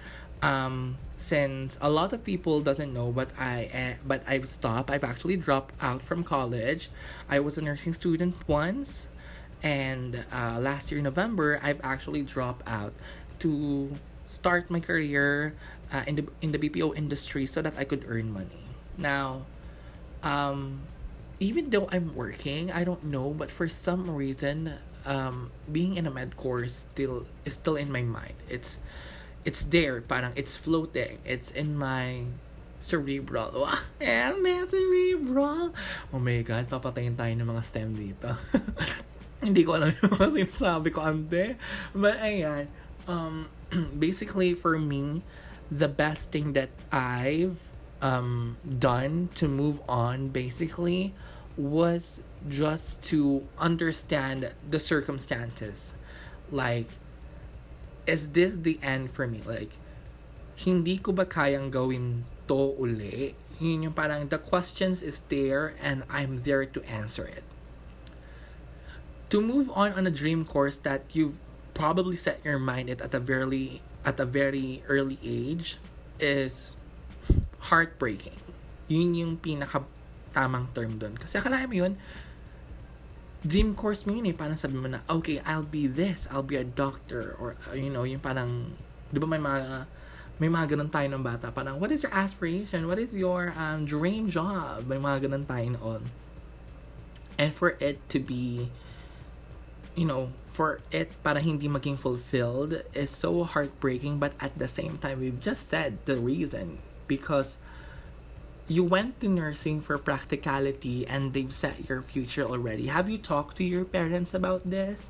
Um, 0.42 0.98
since 1.20 1.78
a 1.82 1.90
lot 1.90 2.14
of 2.14 2.24
people 2.24 2.62
doesn't 2.62 2.94
know 2.94 3.12
but 3.12 3.30
I 3.38 3.70
uh, 3.76 4.02
but 4.08 4.24
I've 4.26 4.48
stopped 4.48 4.90
I've 4.90 5.04
actually 5.04 5.36
dropped 5.36 5.76
out 5.84 6.02
from 6.02 6.24
college 6.24 6.90
I 7.30 7.42
was 7.42 7.58
a 7.58 7.62
nursing 7.62 7.92
student 7.92 8.36
once 8.48 9.10
and 9.62 10.24
uh, 10.32 10.58
last 10.60 10.94
year 10.94 11.02
November 11.02 11.60
I've 11.62 11.82
actually 11.84 12.22
dropped 12.22 12.66
out 12.66 12.94
to 13.40 13.92
start 14.28 14.70
my 14.70 14.80
career 14.80 15.56
uh, 15.92 16.04
in 16.06 16.16
the 16.16 16.26
in 16.42 16.52
the 16.52 16.60
BPO 16.60 16.96
industry 16.96 17.46
so 17.46 17.62
that 17.62 17.74
I 17.78 17.84
could 17.84 18.06
earn 18.08 18.32
money 18.32 18.64
now 18.98 19.46
um 20.22 20.84
even 21.40 21.72
though 21.72 21.88
I'm 21.92 22.14
working 22.16 22.72
I 22.72 22.84
don't 22.84 23.04
know 23.08 23.32
but 23.32 23.50
for 23.50 23.68
some 23.68 24.10
reason 24.12 24.76
um 25.08 25.50
being 25.72 25.96
in 25.96 26.06
a 26.06 26.12
med 26.12 26.36
course 26.36 26.86
still 26.92 27.26
is 27.46 27.56
still 27.56 27.80
in 27.80 27.90
my 27.90 28.04
mind 28.04 28.36
it's 28.52 28.78
it's 29.46 29.64
there, 29.68 30.02
parang 30.02 30.36
it's 30.36 30.56
floating. 30.56 31.20
It's 31.24 31.52
in 31.52 31.78
my 31.78 32.28
cerebral. 32.86 33.66
Wow, 33.66 33.80
yeah, 34.02 34.36
may 34.36 34.62
cerebral. 34.68 35.72
Oh 36.12 36.20
my 36.20 36.42
God, 36.44 36.68
papatayin 36.68 37.16
tayo 37.16 37.32
ng 37.36 37.48
mga 37.48 37.64
STEM 37.64 37.90
dito. 37.96 38.30
Hindi 39.44 39.64
ko 39.64 39.80
alam 39.80 39.96
yung 39.96 40.12
mga 40.20 40.28
sinasabi 40.36 40.90
ko 40.92 41.00
ante. 41.02 41.56
But 41.96 42.20
ayan, 42.20 42.68
um, 43.10 43.50
basically 44.00 44.54
for 44.54 44.78
me, 44.78 45.24
the 45.72 45.88
best 45.90 46.32
thing 46.32 46.54
that 46.54 46.70
I've 46.92 47.58
um, 48.02 48.58
done 48.64 49.30
to 49.36 49.48
move 49.48 49.82
on 49.90 50.30
basically 50.30 51.14
was 51.58 52.22
just 52.48 53.04
to 53.12 53.46
understand 53.58 54.52
the 54.70 54.80
circumstances. 54.80 55.94
Like, 56.52 56.88
is 58.08 58.30
this 58.30 58.54
the 58.56 58.80
end 58.82 59.12
for 59.12 59.28
me? 59.28 59.42
Like, 59.46 59.74
hindi 60.56 60.98
ko 60.98 61.12
ba 61.12 61.26
kayang 61.26 61.72
gawin 61.72 62.24
to 62.48 62.76
uli? 62.80 63.36
Yun 63.60 63.84
yung 63.84 63.94
parang 63.94 64.30
the 64.30 64.40
questions 64.40 65.02
is 65.02 65.28
there 65.28 65.76
and 65.82 66.04
I'm 66.10 66.48
there 66.48 66.64
to 66.64 66.80
answer 66.88 67.26
it. 67.28 67.44
To 69.30 69.42
move 69.42 69.70
on 69.76 69.94
on 69.94 70.08
a 70.08 70.12
dream 70.12 70.46
course 70.46 70.80
that 70.88 71.04
you've 71.12 71.38
probably 71.80 72.20
set 72.20 72.44
your 72.44 72.60
mind 72.60 72.92
at, 72.92 73.00
at 73.00 73.16
a 73.16 73.24
very 73.24 73.80
at 74.04 74.20
a 74.20 74.28
very 74.28 74.84
early 74.92 75.16
age 75.24 75.80
is 76.20 76.76
heartbreaking. 77.72 78.36
Yun 78.92 79.16
yung 79.16 79.34
pinaka 79.40 79.88
tamang 80.36 80.68
term 80.76 81.00
doon. 81.00 81.16
Kasi 81.16 81.40
akala 81.40 81.64
mo 81.64 81.88
yun, 81.88 81.96
dream 83.48 83.72
course 83.72 84.04
mo 84.04 84.12
yun 84.12 84.28
eh. 84.28 84.36
Parang 84.36 84.60
sabi 84.60 84.76
mo 84.76 84.92
na, 84.92 85.00
okay, 85.08 85.40
I'll 85.48 85.64
be 85.64 85.88
this. 85.88 86.28
I'll 86.28 86.44
be 86.44 86.60
a 86.60 86.68
doctor. 86.68 87.40
Or, 87.40 87.56
uh, 87.72 87.76
you 87.80 87.88
know, 87.88 88.04
yung 88.04 88.20
parang, 88.20 88.76
di 89.08 89.20
ba 89.20 89.28
may 89.28 89.40
mga, 89.40 89.88
may 90.40 90.52
mga 90.52 90.76
ganun 90.76 90.92
tayo 90.92 91.08
ng 91.08 91.24
bata. 91.24 91.52
Parang, 91.52 91.80
what 91.80 91.92
is 91.96 92.04
your 92.04 92.12
aspiration? 92.12 92.88
What 92.88 93.00
is 93.00 93.16
your 93.16 93.56
um, 93.56 93.88
dream 93.88 94.28
job? 94.28 94.84
May 94.88 95.00
mga 95.00 95.32
ganun 95.32 95.48
tayo 95.48 95.68
noon. 95.80 96.02
And 97.40 97.56
for 97.56 97.80
it 97.80 98.04
to 98.12 98.20
be, 98.20 98.68
you 99.96 100.04
know, 100.04 100.32
for 100.60 100.84
it 100.92 101.16
para 101.24 101.40
hindi 101.40 101.72
maging 101.72 101.96
fulfilled 101.96 102.84
is 102.92 103.08
so 103.08 103.48
heartbreaking. 103.48 104.20
But 104.20 104.36
at 104.44 104.60
the 104.60 104.68
same 104.68 105.00
time, 105.00 105.24
we've 105.24 105.40
just 105.40 105.72
said 105.72 106.04
the 106.04 106.20
reason. 106.20 106.84
Because 107.08 107.56
you 108.68 108.84
went 108.84 109.24
to 109.24 109.32
nursing 109.32 109.80
for 109.80 109.96
practicality 109.98 111.08
and 111.08 111.32
they've 111.32 111.56
set 111.56 111.88
your 111.88 112.04
future 112.04 112.44
already. 112.44 112.92
Have 112.92 113.08
you 113.08 113.18
talked 113.18 113.56
to 113.58 113.64
your 113.64 113.88
parents 113.88 114.36
about 114.36 114.68
this? 114.68 115.08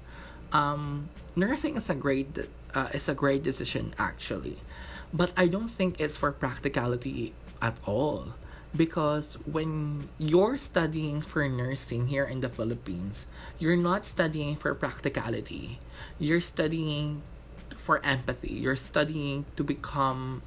Um, 0.53 1.09
nursing 1.35 1.81
is 1.81 1.89
a 1.89 1.97
great 1.97 2.29
uh, 2.77 2.93
is 2.93 3.09
a 3.09 3.17
great 3.17 3.41
decision 3.41 3.97
actually, 3.97 4.61
but 5.09 5.33
I 5.33 5.49
don't 5.49 5.67
think 5.67 5.97
it's 5.97 6.15
for 6.15 6.31
practicality 6.31 7.33
at 7.57 7.77
all. 7.89 8.37
Because 8.75 9.33
when 9.45 10.09
you're 10.19 10.57
studying 10.57 11.21
for 11.21 11.47
nursing 11.49 12.07
here 12.07 12.25
in 12.25 12.41
the 12.41 12.49
Philippines, 12.49 13.25
you're 13.57 13.75
not 13.75 14.05
studying 14.05 14.55
for 14.55 14.75
practicality. 14.75 15.79
You're 16.19 16.41
studying 16.41 17.23
for 17.75 18.03
empathy. 18.05 18.53
You're 18.53 18.75
studying 18.75 19.45
to 19.55 19.63
become 19.63 20.43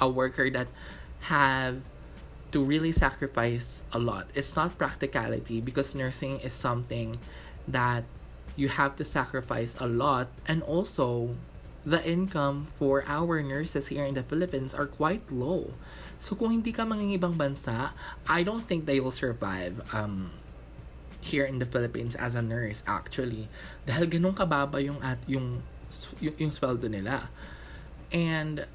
a 0.00 0.08
worker 0.08 0.48
that 0.50 0.68
have 1.20 1.82
to 2.52 2.64
really 2.64 2.92
sacrifice 2.92 3.82
a 3.92 3.98
lot. 3.98 4.28
It's 4.34 4.56
not 4.56 4.78
practicality 4.78 5.60
because 5.60 5.94
nursing 5.94 6.40
is 6.40 6.52
something 6.52 7.18
that 7.68 8.04
you 8.56 8.68
have 8.68 8.96
to 8.96 9.04
sacrifice 9.04 9.76
a 9.78 9.86
lot 9.86 10.28
and 10.46 10.62
also 10.62 11.36
the 11.86 12.02
income 12.02 12.66
for 12.82 13.06
our 13.06 13.40
nurses 13.40 13.94
here 13.94 14.02
in 14.02 14.18
the 14.18 14.26
Philippines 14.26 14.74
are 14.74 14.90
quite 14.90 15.22
low. 15.30 15.70
So 16.18 16.34
kung 16.34 16.50
hindi 16.50 16.74
ka 16.74 16.82
mangingibang 16.82 17.38
bansa, 17.38 17.94
I 18.26 18.42
don't 18.42 18.66
think 18.66 18.90
they 18.90 18.98
will 18.98 19.14
survive 19.14 19.78
um, 19.94 20.34
here 21.22 21.46
in 21.46 21.62
the 21.62 21.68
Philippines 21.70 22.18
as 22.18 22.34
a 22.34 22.42
nurse 22.42 22.82
actually. 22.90 23.46
Dahil 23.86 24.10
ganun 24.10 24.34
kababa 24.34 24.82
yung 24.82 24.98
at 24.98 25.22
yung 25.30 25.62
yung, 26.18 26.34
yung 26.36 26.50
sweldo 26.50 26.90
nila. 26.90 27.30
And 28.10 28.66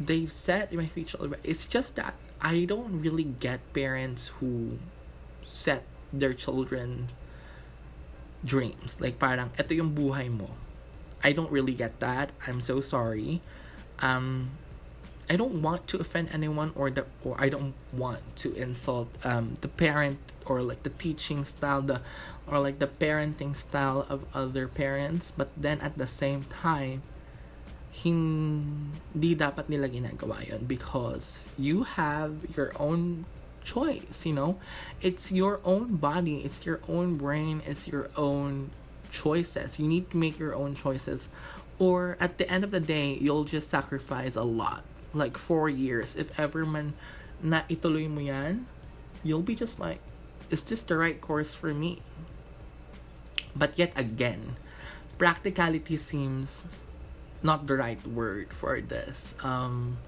they've 0.00 0.32
set 0.32 0.72
my 0.72 0.86
future 0.86 1.18
it's 1.44 1.68
just 1.68 1.94
that 1.94 2.14
i 2.40 2.64
don't 2.64 3.02
really 3.02 3.36
get 3.36 3.60
parents 3.76 4.32
who 4.40 4.78
set 5.44 5.84
their 6.10 6.32
children 6.32 7.06
dreams 8.42 8.96
like 8.98 9.20
parang 9.20 9.52
ito 9.60 9.76
yung 9.76 9.92
buhay 9.92 10.32
mo 10.32 10.48
i 11.22 11.32
don't 11.32 11.50
really 11.50 11.74
get 11.74 12.00
that. 12.00 12.30
I'm 12.46 12.60
so 12.60 12.80
sorry. 12.80 13.40
Um 14.00 14.50
i 15.28 15.36
don't 15.36 15.62
want 15.62 15.86
to 15.86 15.96
offend 15.98 16.28
anyone 16.32 16.72
or 16.74 16.90
the 16.90 17.06
or 17.22 17.38
i 17.38 17.48
don't 17.48 17.74
want 17.94 18.18
to 18.34 18.50
insult 18.58 19.06
um 19.22 19.54
the 19.60 19.68
parent 19.68 20.18
or 20.44 20.60
like 20.60 20.82
the 20.82 20.90
teaching 20.90 21.44
style 21.44 21.80
the 21.80 22.02
or 22.50 22.58
like 22.58 22.80
the 22.80 22.86
parenting 22.88 23.56
style 23.56 24.04
of 24.08 24.24
other 24.34 24.66
parents. 24.66 25.32
But 25.34 25.50
then 25.56 25.80
at 25.80 25.96
the 25.96 26.06
same 26.06 26.44
time 26.44 27.02
hindi 27.90 29.34
dapat 29.34 29.66
nila 29.66 29.90
ginagawa 29.90 30.46
yun 30.46 30.62
because 30.66 31.46
you 31.58 31.82
have 31.82 32.46
your 32.54 32.70
own 32.78 33.26
choice, 33.66 34.22
you 34.22 34.32
know? 34.32 34.58
It's 35.02 35.30
your 35.30 35.58
own 35.66 35.98
body, 35.98 36.46
it's 36.46 36.64
your 36.64 36.80
own 36.86 37.18
brain, 37.18 37.62
it's 37.66 37.90
your 37.90 38.10
own 38.14 38.70
choices. 39.10 39.78
You 39.78 39.86
need 39.86 40.10
to 40.10 40.16
make 40.16 40.38
your 40.38 40.54
own 40.54 40.74
choices. 40.74 41.28
Or 41.78 42.16
at 42.20 42.38
the 42.38 42.50
end 42.50 42.64
of 42.64 42.70
the 42.70 42.80
day, 42.80 43.16
you'll 43.20 43.44
just 43.44 43.68
sacrifice 43.68 44.36
a 44.36 44.42
lot. 44.42 44.84
Like 45.12 45.36
four 45.36 45.68
years. 45.68 46.14
If 46.16 46.38
ever 46.38 46.64
man 46.64 46.94
na 47.42 47.62
ituloy 47.68 48.08
mo 48.08 48.20
yan, 48.20 48.66
you'll 49.24 49.42
be 49.42 49.54
just 49.54 49.80
like, 49.80 49.98
is 50.50 50.62
this 50.62 50.82
the 50.82 50.96
right 50.96 51.20
course 51.20 51.54
for 51.54 51.72
me? 51.72 52.02
But 53.56 53.78
yet 53.78 53.92
again, 53.96 54.56
practicality 55.18 55.96
seems 55.96 56.64
not 57.42 57.66
the 57.66 57.76
right 57.76 58.00
word 58.06 58.52
for 58.52 58.80
this. 58.80 59.34
Um, 59.42 59.98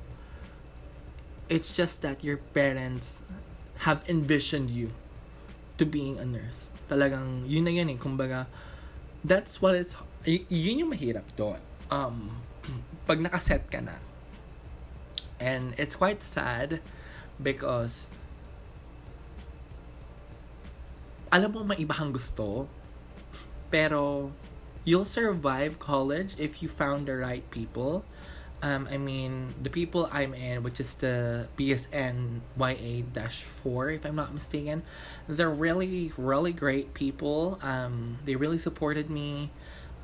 it's 1.48 1.72
just 1.72 2.02
that 2.02 2.22
your 2.22 2.36
parents 2.52 3.20
have 3.88 4.02
envisioned 4.08 4.70
you 4.70 4.92
to 5.78 5.84
being 5.84 6.18
a 6.18 6.24
nurse. 6.24 6.70
Talagang, 6.88 7.48
yun 7.48 7.64
na 7.64 7.70
yun 7.70 7.90
eh. 7.90 7.96
Kumbaga, 7.96 8.46
that's 9.24 9.62
what 9.62 9.74
is, 9.74 9.94
y- 10.26 10.46
yun 10.50 10.86
yung 10.86 10.90
mahirap 10.90 11.26
doon. 11.34 11.58
Um, 11.90 12.42
pag 13.08 13.18
nakaset 13.18 13.66
ka 13.70 13.80
na. 13.80 13.98
And 15.42 15.74
it's 15.74 15.98
quite 15.98 16.22
sad 16.22 16.78
because 17.42 18.06
alam 21.32 21.50
mo 21.50 21.64
may 21.64 21.80
iba 21.82 21.96
kang 21.96 22.14
gusto 22.14 22.68
pero 23.72 24.30
you'll 24.84 25.08
survive 25.08 25.80
college 25.80 26.36
if 26.36 26.62
you 26.62 26.68
found 26.68 27.08
the 27.08 27.16
right 27.16 27.48
people. 27.48 28.04
Um, 28.62 28.88
I 28.90 28.96
mean, 28.96 29.54
the 29.60 29.70
people 29.70 30.08
I'm 30.12 30.34
in, 30.34 30.62
which 30.62 30.78
is 30.78 30.94
the 30.94 31.48
BSN 31.56 32.40
YA 32.56 33.28
4, 33.28 33.90
if 33.90 34.06
I'm 34.06 34.14
not 34.14 34.32
mistaken, 34.32 34.84
they're 35.28 35.50
really, 35.50 36.12
really 36.16 36.52
great 36.52 36.94
people. 36.94 37.58
Um, 37.60 38.18
they 38.24 38.36
really 38.36 38.58
supported 38.58 39.10
me. 39.10 39.50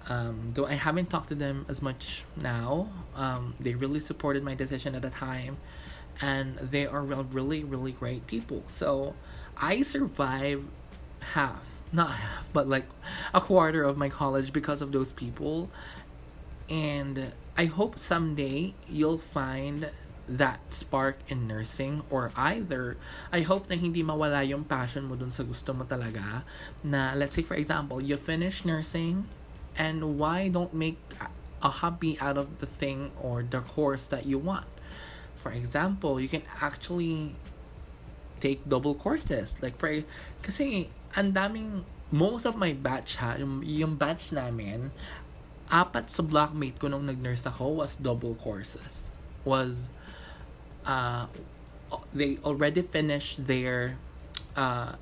Um, 0.08 0.52
though 0.54 0.66
I 0.66 0.72
haven't 0.72 1.08
talked 1.10 1.28
to 1.28 1.34
them 1.34 1.66
as 1.68 1.82
much 1.82 2.24
now, 2.34 2.88
um, 3.14 3.54
they 3.60 3.74
really 3.74 4.00
supported 4.00 4.42
my 4.42 4.54
decision 4.54 4.94
at 4.96 5.02
the 5.02 5.10
time. 5.10 5.58
And 6.20 6.56
they 6.56 6.86
are 6.86 7.02
really, 7.02 7.62
really 7.62 7.92
great 7.92 8.26
people. 8.26 8.64
So 8.66 9.14
I 9.56 9.82
survived 9.82 10.66
half 11.20 11.62
not 11.92 12.10
half, 12.10 12.44
but 12.52 12.68
like 12.68 12.84
a 13.32 13.40
quarter 13.40 13.82
of 13.82 13.96
my 13.96 14.08
college 14.08 14.52
because 14.52 14.82
of 14.82 14.92
those 14.92 15.12
people. 15.12 15.70
And 16.68 17.32
I 17.58 17.66
hope 17.66 17.98
someday 17.98 18.78
you'll 18.86 19.18
find 19.18 19.90
that 20.28 20.60
spark 20.70 21.18
in 21.26 21.50
nursing 21.50 22.06
or 22.06 22.30
either. 22.36 22.94
I 23.34 23.42
hope 23.42 23.66
na 23.66 23.74
hindi 23.74 24.06
mawala 24.06 24.46
yung 24.46 24.62
passion 24.62 25.10
mo 25.10 25.18
dun 25.18 25.34
sa 25.34 25.42
gusto 25.42 25.74
mo 25.74 25.82
talaga. 25.82 26.46
Na 26.86 27.18
let's 27.18 27.34
say 27.34 27.42
for 27.42 27.58
example 27.58 27.98
you 27.98 28.14
finish 28.14 28.62
nursing 28.62 29.26
and 29.74 30.22
why 30.22 30.46
don't 30.46 30.70
make 30.70 31.02
a 31.58 31.82
hobby 31.82 32.14
out 32.22 32.38
of 32.38 32.62
the 32.62 32.70
thing 32.70 33.10
or 33.18 33.42
the 33.42 33.58
course 33.58 34.06
that 34.06 34.22
you 34.22 34.38
want? 34.38 34.70
For 35.42 35.50
example 35.50 36.22
you 36.22 36.30
can 36.30 36.46
actually 36.62 37.34
take 38.38 38.62
double 38.70 38.94
courses. 38.94 39.58
Like 39.58 39.74
for 39.82 39.90
kasi 40.46 40.94
ang 41.18 41.34
daming, 41.34 41.82
most 42.14 42.46
of 42.46 42.54
my 42.54 42.72
batch 42.72 43.16
ha, 43.18 43.34
yung, 43.34 43.66
yung 43.66 43.98
batch 43.98 44.30
namin, 44.30 44.92
apat 45.68 46.08
sa 46.08 46.24
blockmate 46.24 46.80
ko 46.80 46.88
nung 46.88 47.04
nag-nurse 47.04 47.44
ako 47.44 47.84
was 47.84 47.96
double 47.96 48.34
courses. 48.36 49.12
Was, 49.44 49.88
uh, 50.84 51.28
they 52.12 52.40
already 52.44 52.82
finished 52.82 53.46
their, 53.46 53.96
uh, 54.56 54.96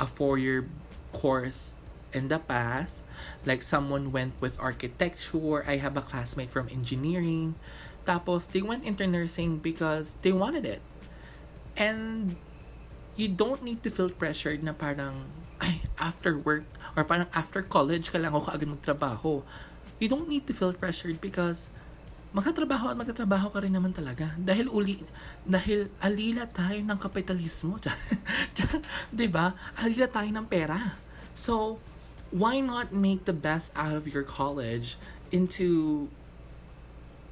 a 0.00 0.06
four-year 0.06 0.68
course 1.12 1.74
in 2.12 2.28
the 2.28 2.38
past. 2.38 3.04
Like, 3.44 3.60
someone 3.60 4.12
went 4.12 4.32
with 4.40 4.56
architecture. 4.60 5.64
I 5.68 5.76
have 5.76 5.96
a 5.96 6.04
classmate 6.04 6.50
from 6.50 6.68
engineering. 6.72 7.56
Tapos, 8.08 8.48
they 8.48 8.62
went 8.64 8.84
into 8.84 9.06
nursing 9.06 9.60
because 9.60 10.16
they 10.24 10.32
wanted 10.32 10.64
it. 10.64 10.80
And 11.76 12.36
you 13.16 13.28
don't 13.28 13.62
need 13.62 13.84
to 13.84 13.90
feel 13.92 14.08
pressured 14.08 14.64
na 14.64 14.72
parang, 14.72 15.28
ay, 15.60 15.84
after 16.00 16.40
work, 16.40 16.64
or 16.96 17.04
parang 17.04 17.28
after 17.36 17.60
college 17.60 18.08
ka 18.08 18.16
lang 18.16 18.32
ako 18.32 18.48
kaagad 18.48 18.68
magtrabaho. 18.72 19.44
You 20.00 20.08
don't 20.08 20.26
need 20.26 20.48
to 20.48 20.54
feel 20.56 20.72
pressured 20.72 21.20
because 21.20 21.68
magkatrabaho 22.32 22.90
at 22.90 22.96
magkatrabaho 22.96 23.52
ka 23.52 23.60
rin 23.60 23.76
naman 23.76 23.92
talaga. 23.92 24.32
Dahil 24.40 24.72
uli, 24.72 25.04
dahil 25.44 25.92
alila 26.00 26.48
tayo 26.48 26.80
ng 26.80 26.98
kapitalismo. 26.98 27.76
'Di 29.12 29.26
ba? 29.28 29.52
Alila 29.76 30.08
tayo 30.08 30.30
ng 30.32 30.46
pera. 30.48 30.96
So, 31.36 31.78
why 32.32 32.64
not 32.64 32.96
make 32.96 33.28
the 33.28 33.36
best 33.36 33.70
out 33.76 33.92
of 33.92 34.08
your 34.08 34.24
college 34.24 34.96
into 35.30 36.08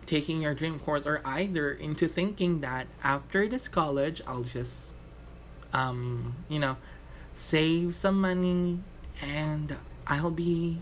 taking 0.08 0.40
your 0.40 0.54
dream 0.54 0.80
course 0.80 1.04
or 1.04 1.20
either 1.24 1.72
into 1.72 2.08
thinking 2.08 2.64
that 2.64 2.88
after 3.04 3.44
this 3.44 3.68
college 3.68 4.24
I'll 4.24 4.46
just 4.46 4.96
um, 5.72 6.34
you 6.48 6.58
know, 6.58 6.76
save 7.34 7.94
some 7.94 8.20
money 8.20 8.80
and 9.20 9.76
I'll 10.06 10.30
be 10.30 10.80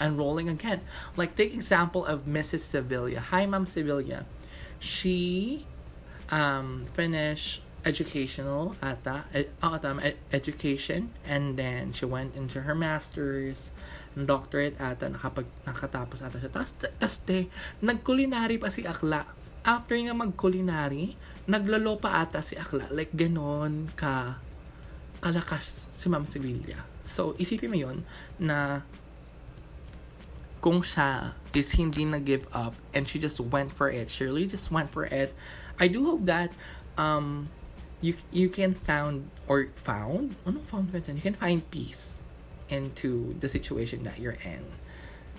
enrolling 0.00 0.48
again. 0.48 0.80
Like 1.16 1.36
take 1.36 1.54
example 1.54 2.06
of 2.06 2.26
Mrs. 2.26 2.60
Sevilla. 2.60 3.20
Hi, 3.20 3.46
Mom 3.46 3.66
Sevilla. 3.66 4.24
She 4.78 5.66
um, 6.30 6.86
finished 6.94 7.62
educational 7.84 8.74
ata, 8.82 9.24
ed, 9.32 9.48
oh, 9.62 9.74
uh, 9.74 9.78
tama, 9.78 10.02
um, 10.02 10.06
ed, 10.06 10.16
education 10.32 11.14
and 11.24 11.56
then 11.56 11.92
she 11.92 12.04
went 12.04 12.34
into 12.34 12.62
her 12.62 12.74
master's 12.74 13.70
and 14.18 14.26
doctorate 14.26 14.74
ata 14.82 15.06
uh, 15.06 15.14
nakapag 15.14 15.46
nakatapos 15.62 16.18
ata 16.26 16.42
siya 16.42 16.50
tas 16.50 16.74
tas 16.74 17.14
de 17.22 17.46
nagkulinary 17.78 18.58
pa 18.58 18.66
si 18.66 18.82
Akla 18.82 19.22
after 19.62 19.94
niya 19.94 20.16
mag-culinary 20.16 21.14
naglolo 21.46 22.02
pa 22.02 22.26
ata 22.26 22.42
si 22.42 22.58
Akla 22.58 22.90
like 22.90 23.14
ganon 23.14 23.86
ka 23.94 24.42
kalakas 25.22 25.86
si 25.94 26.10
Ma'am 26.10 26.26
Sevilla 26.26 26.82
so 27.06 27.38
isipin 27.38 27.70
mo 27.70 27.78
yon 27.78 27.98
na 28.42 28.82
kung 30.60 30.82
siya 30.82 31.34
is 31.54 31.72
hindi 31.72 32.04
na 32.04 32.18
give 32.18 32.46
up 32.52 32.74
and 32.94 33.08
she 33.08 33.18
just 33.18 33.40
went 33.40 33.72
for 33.72 33.90
it, 33.90 34.10
Shirley 34.10 34.46
just 34.46 34.70
went 34.70 34.90
for 34.90 35.06
it. 35.06 35.34
I 35.78 35.86
do 35.88 36.04
hope 36.04 36.26
that 36.26 36.50
um 36.98 37.48
you 38.00 38.14
you 38.30 38.48
can 38.48 38.74
found 38.74 39.30
or 39.46 39.70
found 39.74 40.36
ano 40.46 40.60
found 40.66 40.90
ka 40.92 40.98
You 41.06 41.22
can 41.22 41.34
find 41.34 41.62
peace 41.70 42.18
into 42.68 43.34
the 43.40 43.48
situation 43.48 44.04
that 44.04 44.18
you're 44.18 44.38
in. 44.44 44.66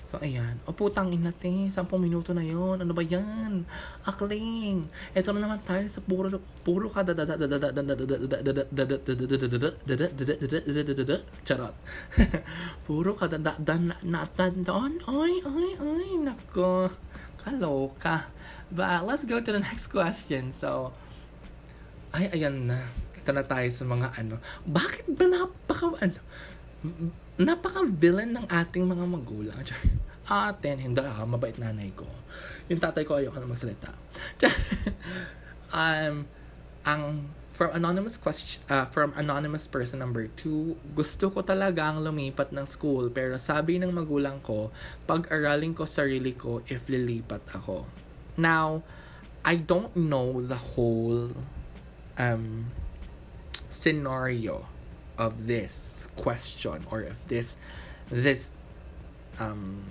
So, 0.09 0.17
ayan. 0.25 0.57
O, 0.65 0.73
putang 0.73 1.13
ina, 1.13 1.29
te. 1.29 1.69
Sampung 1.69 2.01
minuto 2.01 2.33
na 2.33 2.41
yon 2.41 2.81
Ano 2.81 2.97
ba 2.97 3.05
yan? 3.05 3.61
Akling. 4.01 4.81
Ito 5.13 5.29
na 5.37 5.45
naman 5.45 5.61
tayo 5.61 5.85
sa 5.85 6.01
puro, 6.01 6.33
puro 6.65 6.89
ka 6.89 7.05
Charot. 11.45 11.75
Puro 12.89 13.13
ka 13.13 13.29
doon. 14.65 14.97
Ay, 15.05 15.45
ay, 15.45 15.69
ay. 15.77 16.09
Nako. 16.25 16.89
Kaloka. 17.37 18.33
But, 18.73 19.05
let's 19.05 19.29
go 19.29 19.37
to 19.37 19.51
the 19.53 19.61
next 19.61 19.93
question. 19.93 20.49
So, 20.57 20.89
ay, 22.17 22.33
ayan 22.33 22.65
na. 22.65 22.81
Ito 23.13 23.29
na 23.29 23.45
tayo 23.45 23.69
sa 23.69 23.85
mga 23.85 24.17
ano. 24.17 24.41
Bakit 24.65 25.05
ba 25.13 25.25
napaka, 25.29 25.93
ano, 26.01 26.17
napaka-villain 27.39 28.35
ng 28.35 28.45
ating 28.51 28.83
mga 28.83 29.05
magulang. 29.07 29.55
Aten, 30.29 30.77
hindi 30.77 30.99
ah, 30.99 31.23
mabait 31.23 31.55
nanay 31.55 31.95
ko. 31.95 32.05
Yung 32.67 32.83
tatay 32.83 33.07
ko 33.07 33.17
ayoko 33.17 33.39
na 33.39 33.47
magsalita. 33.47 33.95
um, 35.73 36.27
ang 36.83 37.01
from 37.55 37.75
anonymous 37.75 38.15
question 38.15 38.63
uh, 38.71 38.87
from 38.87 39.11
anonymous 39.15 39.65
person 39.65 40.03
number 40.03 40.27
two, 40.35 40.75
gusto 40.93 41.31
ko 41.31 41.41
talagang 41.41 42.03
lumipat 42.03 42.51
ng 42.55 42.67
school 42.67 43.09
pero 43.09 43.39
sabi 43.39 43.79
ng 43.79 43.89
magulang 43.89 44.43
ko, 44.43 44.69
pag-aralin 45.07 45.71
ko 45.73 45.87
sarili 45.87 46.35
ko 46.35 46.61
if 46.67 46.85
lilipat 46.91 47.41
ako. 47.55 47.87
Now, 48.35 48.83
I 49.47 49.55
don't 49.57 49.95
know 49.95 50.43
the 50.43 50.59
whole 50.75 51.31
um 52.19 52.67
scenario 53.71 54.67
of 55.19 55.45
this 55.45 56.07
question 56.15 56.87
or 56.89 57.03
if 57.03 57.19
this 57.27 57.59
this 58.09 58.55
um 59.37 59.83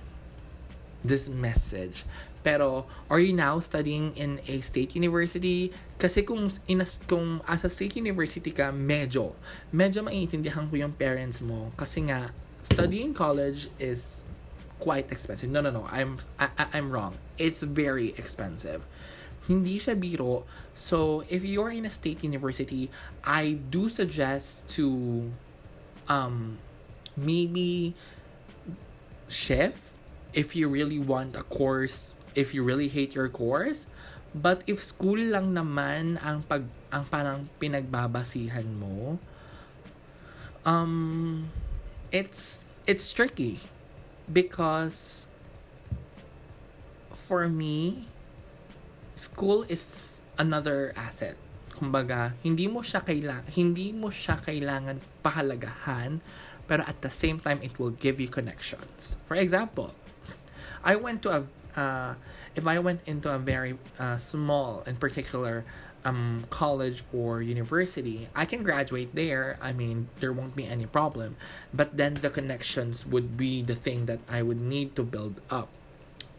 this 1.05 1.29
message. 1.29 2.03
Pero, 2.43 2.85
are 3.09 3.19
you 3.19 3.33
now 3.33 3.59
studying 3.59 4.15
in 4.15 4.39
a 4.47 4.61
state 4.61 4.95
university? 4.95 5.71
Kasi 5.99 6.23
kung, 6.23 6.51
in 6.67 6.79
a, 6.81 6.87
kung 7.07 7.41
as 7.47 7.63
a 7.63 7.69
state 7.69 7.95
university 7.95 8.51
ka, 8.51 8.71
medyo, 8.71 9.35
medyo 9.75 10.03
maiintindihan 10.07 10.71
ko 10.71 10.75
yung 10.79 10.95
parents 10.95 11.43
mo. 11.43 11.71
Kasi 11.75 12.07
nga, 12.07 12.31
studying 12.63 13.13
college 13.13 13.67
is 13.77 14.23
quite 14.79 15.11
expensive. 15.11 15.51
No, 15.51 15.59
no, 15.59 15.69
no. 15.69 15.83
I'm, 15.91 16.19
I, 16.39 16.47
I'm 16.71 16.91
wrong. 16.91 17.19
It's 17.37 17.59
very 17.59 18.15
expensive. 18.15 18.87
Hindi 19.47 19.79
siya 19.79 19.95
biro. 19.95 20.43
So, 20.75 21.23
if 21.29 21.45
you're 21.45 21.71
in 21.71 21.85
a 21.85 21.93
state 21.93 22.23
university, 22.23 22.91
I 23.23 23.59
do 23.71 23.87
suggest 23.87 24.67
to 24.75 25.31
um, 26.07 26.57
maybe 27.15 27.95
shift 29.29 29.93
if 30.33 30.55
you 30.55 30.67
really 30.67 30.99
want 30.99 31.35
a 31.35 31.43
course, 31.43 32.13
if 32.35 32.53
you 32.53 32.63
really 32.63 32.87
hate 32.87 33.15
your 33.15 33.29
course. 33.29 33.85
But 34.33 34.61
if 34.67 34.83
school 34.83 35.17
lang 35.17 35.57
naman 35.57 36.21
ang 36.21 36.45
pag 36.45 36.65
ang 36.93 37.05
parang 37.09 37.49
pinagbabasihan 37.57 38.65
mo, 38.77 39.17
um 40.65 41.49
it's 42.13 42.61
it's 42.85 43.09
tricky 43.09 43.57
because 44.29 45.25
for 47.13 47.49
me 47.49 48.05
school 49.19 49.67
is 49.67 50.21
another 50.39 50.95
asset 50.95 51.35
kumbaga, 51.79 52.35
hindi 52.43 52.67
mo 52.67 52.83
siya 52.83 52.99
kailangan, 52.99 53.47
hindi 53.55 53.95
mo 53.95 54.11
siya 54.11 54.35
kailangan 54.35 54.99
pahalagahan, 55.23 56.19
pero 56.67 56.83
at 56.83 56.99
the 56.99 57.09
same 57.09 57.39
time, 57.39 57.57
it 57.63 57.71
will 57.79 57.95
give 57.95 58.19
you 58.19 58.27
connections. 58.27 59.15
For 59.31 59.39
example, 59.39 59.95
I 60.83 60.99
went 60.99 61.23
to 61.23 61.29
a, 61.31 61.41
uh, 61.79 62.13
if 62.53 62.67
I 62.67 62.77
went 62.83 63.01
into 63.07 63.31
a 63.31 63.39
very 63.39 63.79
uh, 63.97 64.19
small, 64.19 64.83
in 64.85 64.99
particular, 64.99 65.63
um, 66.03 66.45
college 66.51 67.03
or 67.15 67.41
university, 67.41 68.27
I 68.35 68.45
can 68.45 68.63
graduate 68.63 69.15
there. 69.15 69.57
I 69.61 69.73
mean, 69.73 70.07
there 70.19 70.31
won't 70.31 70.55
be 70.55 70.67
any 70.67 70.85
problem. 70.85 71.35
But 71.73 71.97
then 71.97 72.15
the 72.15 72.29
connections 72.29 73.05
would 73.07 73.35
be 73.35 73.63
the 73.63 73.75
thing 73.75 74.05
that 74.05 74.19
I 74.29 74.43
would 74.43 74.61
need 74.61 74.95
to 74.95 75.03
build 75.03 75.41
up. 75.49 75.67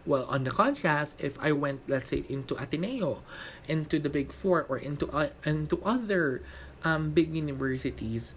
Well, 0.06 0.24
on 0.24 0.44
the 0.44 0.50
contrast, 0.50 1.20
if 1.20 1.38
I 1.40 1.52
went, 1.52 1.84
let's 1.86 2.10
say, 2.10 2.24
into 2.28 2.56
Ateneo, 2.56 3.20
into 3.68 3.98
the 3.98 4.08
Big 4.08 4.32
Four, 4.32 4.64
or 4.68 4.78
into 4.78 5.08
uh, 5.12 5.28
into 5.44 5.80
other 5.84 6.42
um, 6.84 7.10
big 7.10 7.34
universities, 7.34 8.34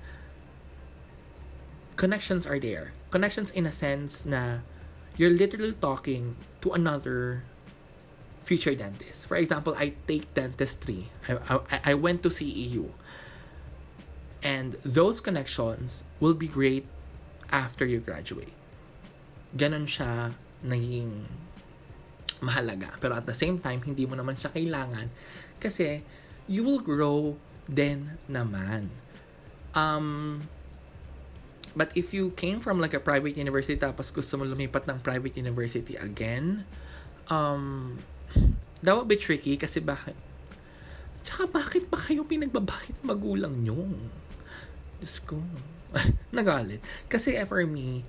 connections 1.96 2.46
are 2.46 2.60
there. 2.60 2.92
Connections 3.12 3.52
in 3.52 3.66
a 3.66 3.72
sense 3.72 4.26
na 4.26 4.60
you're 5.16 5.32
literally 5.32 5.74
talking 5.80 6.36
to 6.62 6.72
another 6.74 7.44
future 8.44 8.76
dentist. 8.76 9.26
For 9.26 9.38
example, 9.38 9.74
I 9.78 9.94
take 10.08 10.34
dentistry. 10.34 11.10
I, 11.28 11.38
I, 11.48 11.80
I 11.86 11.94
went 11.94 12.24
to 12.24 12.30
CEU. 12.30 12.90
And 14.44 14.76
those 14.84 15.22
connections 15.22 16.04
will 16.20 16.34
be 16.34 16.48
great 16.48 16.86
after 17.52 17.86
you 17.86 18.00
graduate. 18.00 18.52
Ganon 19.56 19.88
siya 19.88 20.34
naging 20.66 21.30
mahalaga. 22.44 22.94
Pero 23.00 23.16
at 23.16 23.26
the 23.26 23.36
same 23.36 23.58
time, 23.58 23.80
hindi 23.82 24.04
mo 24.04 24.20
naman 24.20 24.36
siya 24.36 24.52
kailangan 24.52 25.08
kasi 25.64 26.04
you 26.46 26.62
will 26.62 26.84
grow 26.84 27.40
then 27.72 28.20
naman. 28.28 28.92
Um, 29.74 30.44
but 31.74 31.90
if 31.96 32.14
you 32.14 32.36
came 32.36 32.60
from 32.60 32.78
like 32.78 32.94
a 32.94 33.02
private 33.02 33.40
university 33.40 33.80
tapos 33.80 34.14
gusto 34.14 34.38
mo 34.38 34.44
lumipat 34.46 34.86
ng 34.86 35.00
private 35.02 35.40
university 35.40 35.96
again, 35.96 36.68
um, 37.32 37.98
that 38.84 38.94
would 38.94 39.08
be 39.08 39.18
tricky 39.18 39.56
kasi 39.56 39.80
bakit? 39.80 40.14
Tsaka 41.24 41.48
bakit 41.48 41.88
pa 41.88 41.96
kayo 41.96 42.28
pinagbabayad 42.28 43.00
magulang 43.02 43.64
nyo? 43.64 43.88
Diyos 45.00 45.24
ko. 45.24 45.40
Nagalit. 46.36 46.84
Kasi 47.08 47.40
for 47.48 47.64
me, 47.64 48.04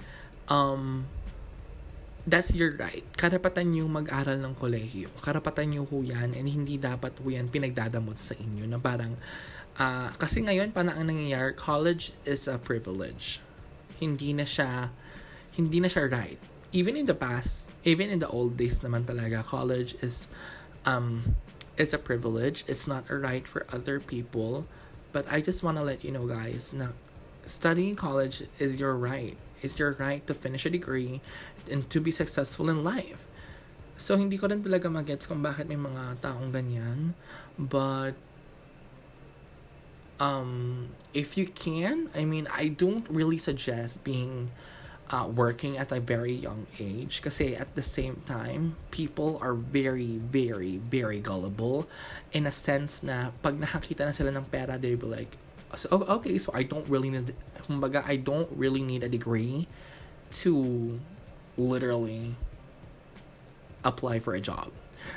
um, 0.50 1.06
that's 2.24 2.52
your 2.56 2.76
right. 2.80 3.04
Karapatan 3.16 3.72
niyo 3.72 3.84
mag-aral 3.88 4.40
ng 4.40 4.56
kolehiyo. 4.56 5.12
Karapatan 5.20 5.76
niyo 5.76 5.84
ho 5.88 6.00
yan 6.00 6.32
and 6.32 6.48
hindi 6.48 6.80
dapat 6.80 7.12
ho 7.20 7.26
yan 7.28 7.52
pinagdadamot 7.52 8.16
sa 8.16 8.32
inyo 8.36 8.64
na 8.64 8.80
parang 8.80 9.16
uh, 9.76 10.08
kasi 10.16 10.40
ngayon 10.40 10.72
parang 10.72 10.96
ang 10.96 11.08
nangyayari 11.08 11.52
college 11.52 12.16
is 12.24 12.48
a 12.48 12.56
privilege. 12.56 13.44
Hindi 14.00 14.32
na 14.32 14.48
siya 14.48 14.88
hindi 15.54 15.78
na 15.78 15.88
siya 15.88 16.10
right. 16.10 16.40
Even 16.74 16.98
in 16.98 17.06
the 17.06 17.14
past, 17.14 17.70
even 17.86 18.10
in 18.10 18.18
the 18.18 18.26
old 18.26 18.58
days 18.58 18.82
naman 18.82 19.06
talaga, 19.06 19.44
college 19.44 19.94
is 20.02 20.26
um 20.88 21.36
is 21.76 21.92
a 21.92 22.00
privilege. 22.00 22.64
It's 22.66 22.88
not 22.88 23.06
a 23.12 23.16
right 23.20 23.46
for 23.46 23.68
other 23.70 24.00
people. 24.00 24.66
But 25.14 25.30
I 25.30 25.38
just 25.38 25.62
want 25.62 25.78
to 25.78 25.84
let 25.86 26.02
you 26.02 26.10
know 26.10 26.26
guys 26.26 26.74
na 26.74 26.96
studying 27.46 27.94
college 27.94 28.42
is 28.58 28.74
your 28.74 28.96
right. 28.96 29.38
It's 29.64 29.80
your 29.80 29.96
right 29.96 30.20
to 30.28 30.36
finish 30.36 30.68
a 30.68 30.70
degree 30.70 31.24
and 31.72 31.88
to 31.88 31.98
be 31.98 32.12
successful 32.12 32.68
in 32.68 32.84
life. 32.84 33.24
So, 33.96 34.20
hindi 34.20 34.36
ko 34.36 34.52
rin 34.52 34.60
talaga 34.60 34.92
magets 34.92 35.24
kung 35.24 35.40
bakit 35.40 35.64
may 35.64 35.80
mga 35.80 36.20
taong 36.20 36.52
ganyan. 36.52 37.16
But, 37.56 38.12
um, 40.20 40.92
if 41.16 41.40
you 41.40 41.48
can, 41.48 42.10
I 42.12 42.28
mean, 42.28 42.44
I 42.52 42.68
don't 42.68 43.08
really 43.08 43.38
suggest 43.38 44.04
being 44.04 44.50
uh, 45.10 45.28
working 45.28 45.78
at 45.78 45.92
a 45.92 46.00
very 46.00 46.32
young 46.32 46.66
age 46.80 47.22
because 47.22 47.40
at 47.40 47.74
the 47.74 47.82
same 47.82 48.22
time, 48.26 48.76
people 48.90 49.38
are 49.40 49.54
very, 49.54 50.18
very, 50.18 50.78
very 50.78 51.20
gullible 51.20 51.86
in 52.32 52.46
a 52.46 52.52
sense 52.52 53.02
na 53.02 53.30
pag 53.42 53.60
nakakita 53.60 54.06
na 54.06 54.12
sila 54.12 54.30
ng 54.32 54.44
pera, 54.48 54.78
they'll 54.78 54.96
be 54.98 55.06
like, 55.06 55.36
so, 55.76 55.88
okay, 55.90 56.38
so 56.38 56.52
I 56.54 56.62
don't 56.62 56.88
really 56.88 57.10
need, 57.10 57.34
kumbaga, 57.68 58.04
I 58.06 58.16
don't 58.16 58.48
really 58.56 58.82
need 58.82 59.02
a 59.02 59.08
degree 59.08 59.66
to 60.44 61.00
literally 61.56 62.34
apply 63.84 64.18
for 64.20 64.34
a 64.34 64.40
job. 64.40 64.72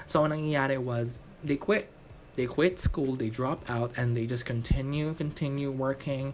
So, 0.06 0.24
ang 0.24 0.32
nangyayari 0.32 0.78
was, 0.78 1.18
they 1.44 1.56
quit. 1.56 1.90
They 2.36 2.46
quit 2.46 2.78
school, 2.78 3.16
they 3.16 3.30
drop 3.30 3.66
out, 3.68 3.98
and 3.98 4.16
they 4.16 4.28
just 4.28 4.46
continue, 4.46 5.14
continue 5.16 5.72
working 5.72 6.34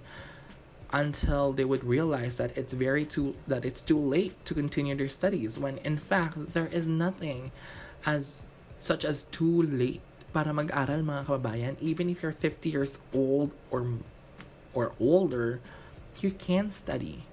until 0.93 1.51
they 1.51 1.65
would 1.65 1.83
realize 1.83 2.37
that 2.37 2.55
it's 2.55 2.71
very 2.71 3.03
too 3.03 3.35
that 3.47 3.65
it's 3.65 3.81
too 3.81 3.97
late 3.97 4.33
to 4.45 4.53
continue 4.53 4.95
their 4.95 5.09
studies 5.09 5.57
when 5.57 5.79
in 5.79 5.97
fact 5.97 6.37
there 6.53 6.67
is 6.67 6.85
nothing 6.87 7.51
as 8.05 8.41
such 8.77 9.03
as 9.03 9.23
too 9.31 9.63
late 9.63 10.01
para 10.33 10.53
mag-aral 10.53 11.01
mga 11.01 11.25
kababayan 11.25 11.73
even 11.81 12.09
if 12.09 12.21
you're 12.21 12.31
50 12.31 12.69
years 12.69 12.99
old 13.11 13.49
or 13.73 13.81
or 14.73 14.93
older 14.99 15.59
you 16.19 16.31
can 16.31 16.69
study 16.69 17.23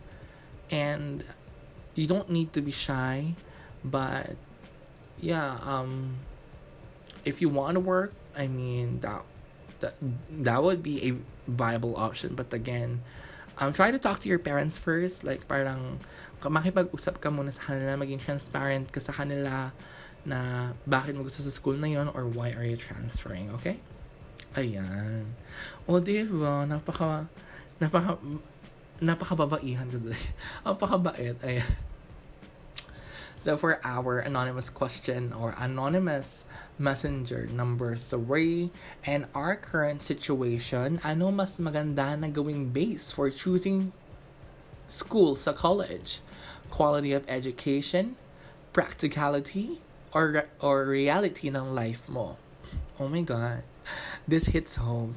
and 0.70 1.24
you 1.94 2.07
don't 2.07 2.31
need 2.31 2.53
to 2.53 2.61
be 2.61 2.70
shy 2.70 3.35
but 3.85 4.37
yeah, 5.20 5.59
um, 5.62 6.16
if 7.24 7.40
you 7.40 7.48
want 7.48 7.74
to 7.74 7.81
work, 7.81 8.12
I 8.37 8.48
mean 8.48 9.00
that 9.00 9.22
that 9.81 9.94
that 10.44 10.62
would 10.62 10.83
be 10.83 11.09
a 11.09 11.50
viable 11.50 11.96
option. 11.96 12.35
But 12.35 12.53
again, 12.53 13.03
um, 13.59 13.72
try 13.72 13.90
to 13.90 13.98
talk 13.98 14.20
to 14.20 14.29
your 14.29 14.38
parents 14.38 14.76
first. 14.76 15.24
Like 15.24 15.46
parang 15.48 16.00
makipag-usap 16.40 17.20
ka 17.20 17.29
muna 17.29 17.53
sa 17.53 17.72
kanila, 17.72 18.00
maging 18.00 18.20
transparent 18.20 18.92
ka 18.92 19.00
sa 19.00 19.12
kanila 19.12 19.72
na 20.24 20.72
bakit 20.85 21.16
mo 21.16 21.24
gusto 21.24 21.40
sa 21.44 21.53
school 21.53 21.76
na 21.76 21.88
yon 21.88 22.09
or 22.12 22.29
why 22.29 22.53
are 22.53 22.64
you 22.64 22.76
transferring, 22.76 23.48
okay? 23.57 23.81
Ayan. 24.58 25.30
O, 25.86 26.02
di 26.02 26.26
ba? 26.26 26.66
Napaka, 26.66 27.26
napaka, 27.78 28.18
napakababaihan 28.98 29.86
today. 29.86 30.18
Napakabait. 30.66 31.38
Ayan. 31.46 31.70
So 33.40 33.56
for 33.56 33.80
our 33.84 34.20
anonymous 34.20 34.68
question 34.68 35.32
or 35.32 35.56
anonymous 35.56 36.44
messenger 36.76 37.48
number 37.48 37.96
three, 37.96 38.68
and 39.06 39.24
our 39.32 39.56
current 39.56 40.02
situation, 40.02 41.00
ano 41.00 41.32
mas 41.32 41.56
maganda 41.56 42.20
na 42.20 42.28
gawing 42.28 42.68
base 42.68 43.08
for 43.16 43.32
choosing 43.32 43.96
school 44.92 45.40
sa 45.40 45.56
college? 45.56 46.20
Quality 46.68 47.16
of 47.16 47.24
education, 47.32 48.20
practicality, 48.76 49.80
or 50.12 50.44
or 50.60 50.84
reality 50.84 51.48
ng 51.48 51.72
life 51.72 52.12
mo? 52.12 52.36
Oh 53.00 53.08
my 53.08 53.24
god. 53.24 53.64
This 54.28 54.46
hits 54.46 54.76
home. 54.76 55.14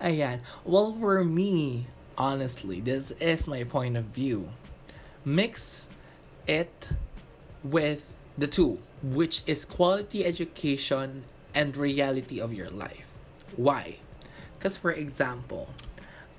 Ayan. 0.00 0.40
Well, 0.64 0.92
for 0.92 1.24
me, 1.24 1.86
honestly, 2.18 2.80
this 2.80 3.12
is 3.20 3.46
my 3.46 3.64
point 3.64 3.96
of 3.96 4.06
view. 4.06 4.48
Mix 5.24 5.88
it 6.46 6.88
with 7.62 8.04
the 8.36 8.46
two, 8.46 8.78
which 9.02 9.42
is 9.46 9.64
quality 9.64 10.24
education 10.24 11.24
and 11.54 11.76
reality 11.76 12.40
of 12.40 12.52
your 12.52 12.70
life. 12.70 13.06
Why? 13.56 13.96
Because, 14.58 14.76
for 14.76 14.90
example, 14.90 15.68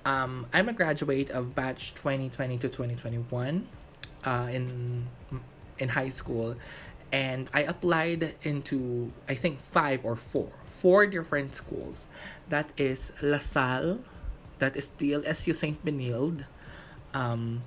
um, 0.06 0.46
I'm 0.54 0.70
a 0.70 0.74
graduate 0.74 1.30
of 1.32 1.56
batch 1.56 1.96
2020 1.96 2.58
to 2.60 2.70
2021 2.70 3.68
uh, 4.26 4.48
in 4.52 5.08
in 5.78 5.90
high 5.90 6.10
school, 6.10 6.56
and 7.12 7.50
I 7.54 7.62
applied 7.62 8.36
into 8.44 9.12
I 9.28 9.36
think 9.36 9.62
five 9.62 10.06
or 10.06 10.16
four 10.16 10.50
four 10.80 11.06
different 11.08 11.56
schools. 11.56 12.08
That 12.50 12.70
is 12.78 13.12
La 13.22 13.40
Salle, 13.40 14.00
that 14.60 14.76
is 14.76 14.90
DLSU 15.00 15.56
Saint 15.56 15.84
Benilde, 15.84 16.46
um, 17.14 17.64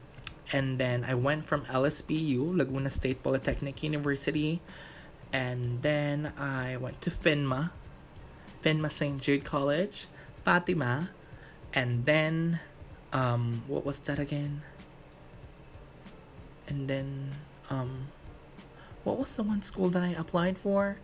and 0.52 0.78
then 0.78 1.04
I 1.04 1.14
went 1.14 1.44
from 1.44 1.64
LSPU, 1.66 2.56
Laguna 2.56 2.90
State 2.90 3.22
Polytechnic 3.22 3.82
University, 3.82 4.60
and 5.32 5.82
then 5.82 6.32
I 6.38 6.76
went 6.76 7.00
to 7.02 7.10
FINMA, 7.10 7.70
FINMA 8.64 8.90
St. 8.90 9.20
Jude 9.20 9.44
College, 9.44 10.06
Fatima, 10.44 11.10
and 11.74 12.04
then 12.06 12.60
um 13.12 13.62
what 13.66 13.84
was 13.84 13.98
that 14.00 14.18
again? 14.18 14.62
And 16.66 16.88
then 16.88 17.32
um 17.70 18.08
what 19.04 19.18
was 19.18 19.34
the 19.36 19.42
one 19.42 19.62
school 19.62 19.88
that 19.90 20.02
I 20.02 20.12
applied 20.16 20.58
for? 20.58 20.96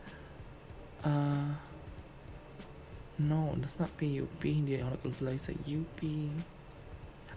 Uh 1.02 1.56
no, 3.18 3.54
that's 3.58 3.78
not 3.78 3.92
PUP. 3.96 4.42
Hindi 4.42 4.80
ako 4.80 4.98
nag-apply 4.98 5.36
sa 5.38 5.52
UP. 5.54 6.00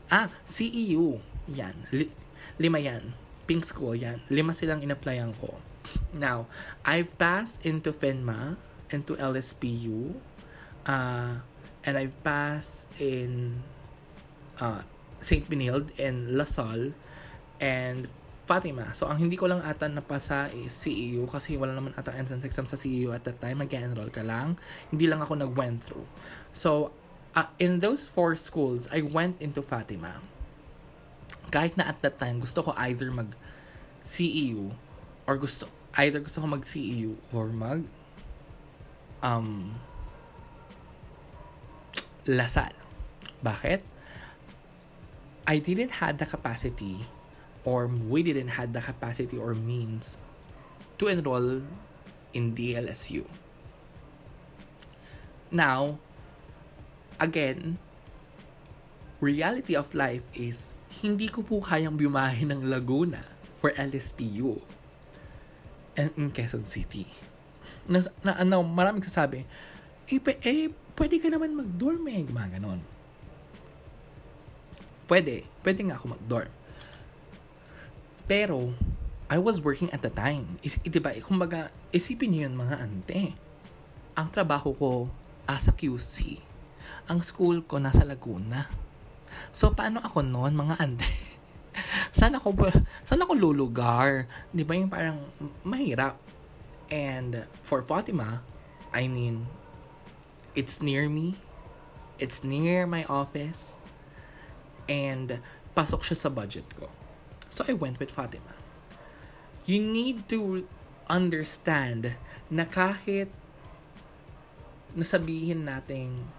Ah, 0.07 0.31
CEU. 0.47 1.19
Yan. 1.51 1.75
Li- 1.91 2.15
lima 2.57 2.79
yan. 2.79 3.13
Pink 3.47 3.63
School 3.67 3.95
yan. 3.95 4.23
Lima 4.31 4.55
silang 4.55 4.83
in-applyan 4.83 5.35
ko. 5.37 5.59
Now, 6.11 6.51
I've 6.83 7.15
passed 7.15 7.63
into 7.63 7.95
FINMA, 7.95 8.59
into 8.91 9.15
LSPU, 9.15 10.19
uh, 10.83 11.39
and 11.83 11.93
I've 11.95 12.15
passed 12.23 12.91
in 12.99 13.63
uh, 14.59 14.83
St. 15.23 15.47
Benilde 15.47 15.95
and 15.99 16.35
La 16.35 16.43
Salle 16.43 16.91
and 17.59 18.07
Fatima. 18.47 18.95
So, 18.95 19.12
ang 19.12 19.19
hindi 19.19 19.36
ko 19.36 19.51
lang 19.51 19.60
ata 19.60 19.91
napasa 19.91 20.47
is 20.55 20.71
CEU 20.71 21.27
kasi 21.27 21.60
wala 21.60 21.75
naman 21.75 21.91
ata 21.99 22.15
entrance 22.15 22.47
exam 22.47 22.63
sa 22.63 22.79
CEU 22.79 23.12
at 23.12 23.27
that 23.27 23.43
time. 23.43 23.60
Mag-enroll 23.60 24.07
ka 24.07 24.23
lang. 24.23 24.55
Hindi 24.88 25.12
lang 25.12 25.19
ako 25.19 25.36
nag-went 25.36 25.83
through. 25.83 26.07
So, 26.55 26.95
uh, 27.36 27.51
in 27.60 27.83
those 27.83 28.07
four 28.07 28.39
schools, 28.39 28.88
I 28.88 29.03
went 29.03 29.43
into 29.43 29.60
Fatima. 29.60 30.23
Kahit 31.51 31.75
na 31.75 31.91
at 31.91 31.99
that 32.07 32.15
time, 32.23 32.39
gusto 32.39 32.63
ko 32.63 32.71
either 32.79 33.12
mag 33.12 33.36
CEU 34.07 34.71
or 35.27 35.36
gusto 35.36 35.67
either 35.99 36.23
gusto 36.23 36.39
ko 36.39 36.47
mag 36.47 36.63
CEU 36.63 37.19
or 37.36 37.51
mag 37.51 37.83
um 39.19 39.75
Lasal. 42.27 42.75
Bakit? 43.39 43.79
I 45.47 45.63
didn't 45.63 46.03
had 46.03 46.19
the 46.19 46.27
capacity 46.27 47.07
or 47.67 47.91
we 48.08 48.23
didn't 48.23 48.56
had 48.56 48.71
the 48.71 48.80
capacity 48.80 49.36
or 49.36 49.51
means 49.51 50.15
to 50.95 51.12
enroll 51.12 51.67
in 52.32 52.56
DLSU. 52.56 53.27
Now, 55.51 55.99
again, 57.19 57.75
reality 59.19 59.75
of 59.75 59.91
life 59.91 60.23
is 60.32 60.71
hindi 61.03 61.27
ko 61.27 61.43
po 61.43 61.60
kayang 61.60 61.99
bumahe 61.99 62.47
ng 62.47 62.71
Laguna 62.71 63.27
for 63.60 63.75
LSPU 63.75 64.63
and 65.99 66.15
in 66.15 66.32
Quezon 66.32 66.63
City. 66.63 67.12
Na, 67.84 68.08
na 68.23 68.39
ano, 68.39 68.63
maraming 68.63 69.03
sasabi, 69.03 69.43
eh, 70.08 70.19
eh, 70.23 70.71
pwede 70.95 71.19
ka 71.19 71.27
naman 71.27 71.51
mag-dorm 71.51 72.08
eh, 72.08 72.23
mga 72.23 72.60
ganon. 72.63 72.80
Pwede, 75.08 75.43
pwede 75.67 75.80
nga 75.84 75.99
ako 75.99 76.15
mag-dorm. 76.15 76.57
Pero, 78.27 78.75
I 79.31 79.39
was 79.39 79.59
working 79.63 79.91
at 79.95 80.03
the 80.03 80.11
time. 80.11 80.59
Is, 80.63 80.79
diba, 80.83 81.15
kumbaga, 81.23 81.71
isipin 81.95 82.35
niyo 82.35 82.47
yun 82.47 82.55
mga 82.59 82.75
ante. 82.79 83.35
Ang 84.15 84.27
trabaho 84.31 84.75
ko 84.75 84.91
as 85.47 85.67
a 85.67 85.73
QC 85.73 86.47
ang 87.07 87.23
school 87.23 87.63
ko 87.63 87.79
nasa 87.79 88.03
Laguna. 88.03 88.67
So, 89.55 89.71
paano 89.71 90.03
ako 90.03 90.23
noon, 90.23 90.59
mga 90.59 90.75
ande? 90.79 91.07
saan 92.17 92.35
ako, 92.35 92.67
saan 93.07 93.23
ako 93.23 93.33
lulugar? 93.35 94.27
Di 94.51 94.67
ba 94.67 94.75
yung 94.75 94.91
parang 94.91 95.19
mahirap? 95.63 96.19
And 96.87 97.47
for 97.63 97.83
Fatima, 97.83 98.43
I 98.91 99.07
mean, 99.11 99.47
it's 100.55 100.79
near 100.83 101.07
me. 101.07 101.39
It's 102.17 102.43
near 102.43 102.87
my 102.87 103.03
office. 103.07 103.75
And 104.87 105.43
pasok 105.75 106.07
siya 106.07 106.17
sa 106.27 106.29
budget 106.31 106.67
ko. 106.75 106.89
So, 107.58 107.65
I 107.65 107.74
went 107.74 107.98
with 107.98 108.13
Fatima. 108.13 108.54
You 109.65 109.82
need 109.82 110.30
to 110.30 110.70
understand 111.10 112.13
na 112.54 112.70
kahit 112.70 113.34
nasabihin 114.93 115.65
nating 115.65 116.30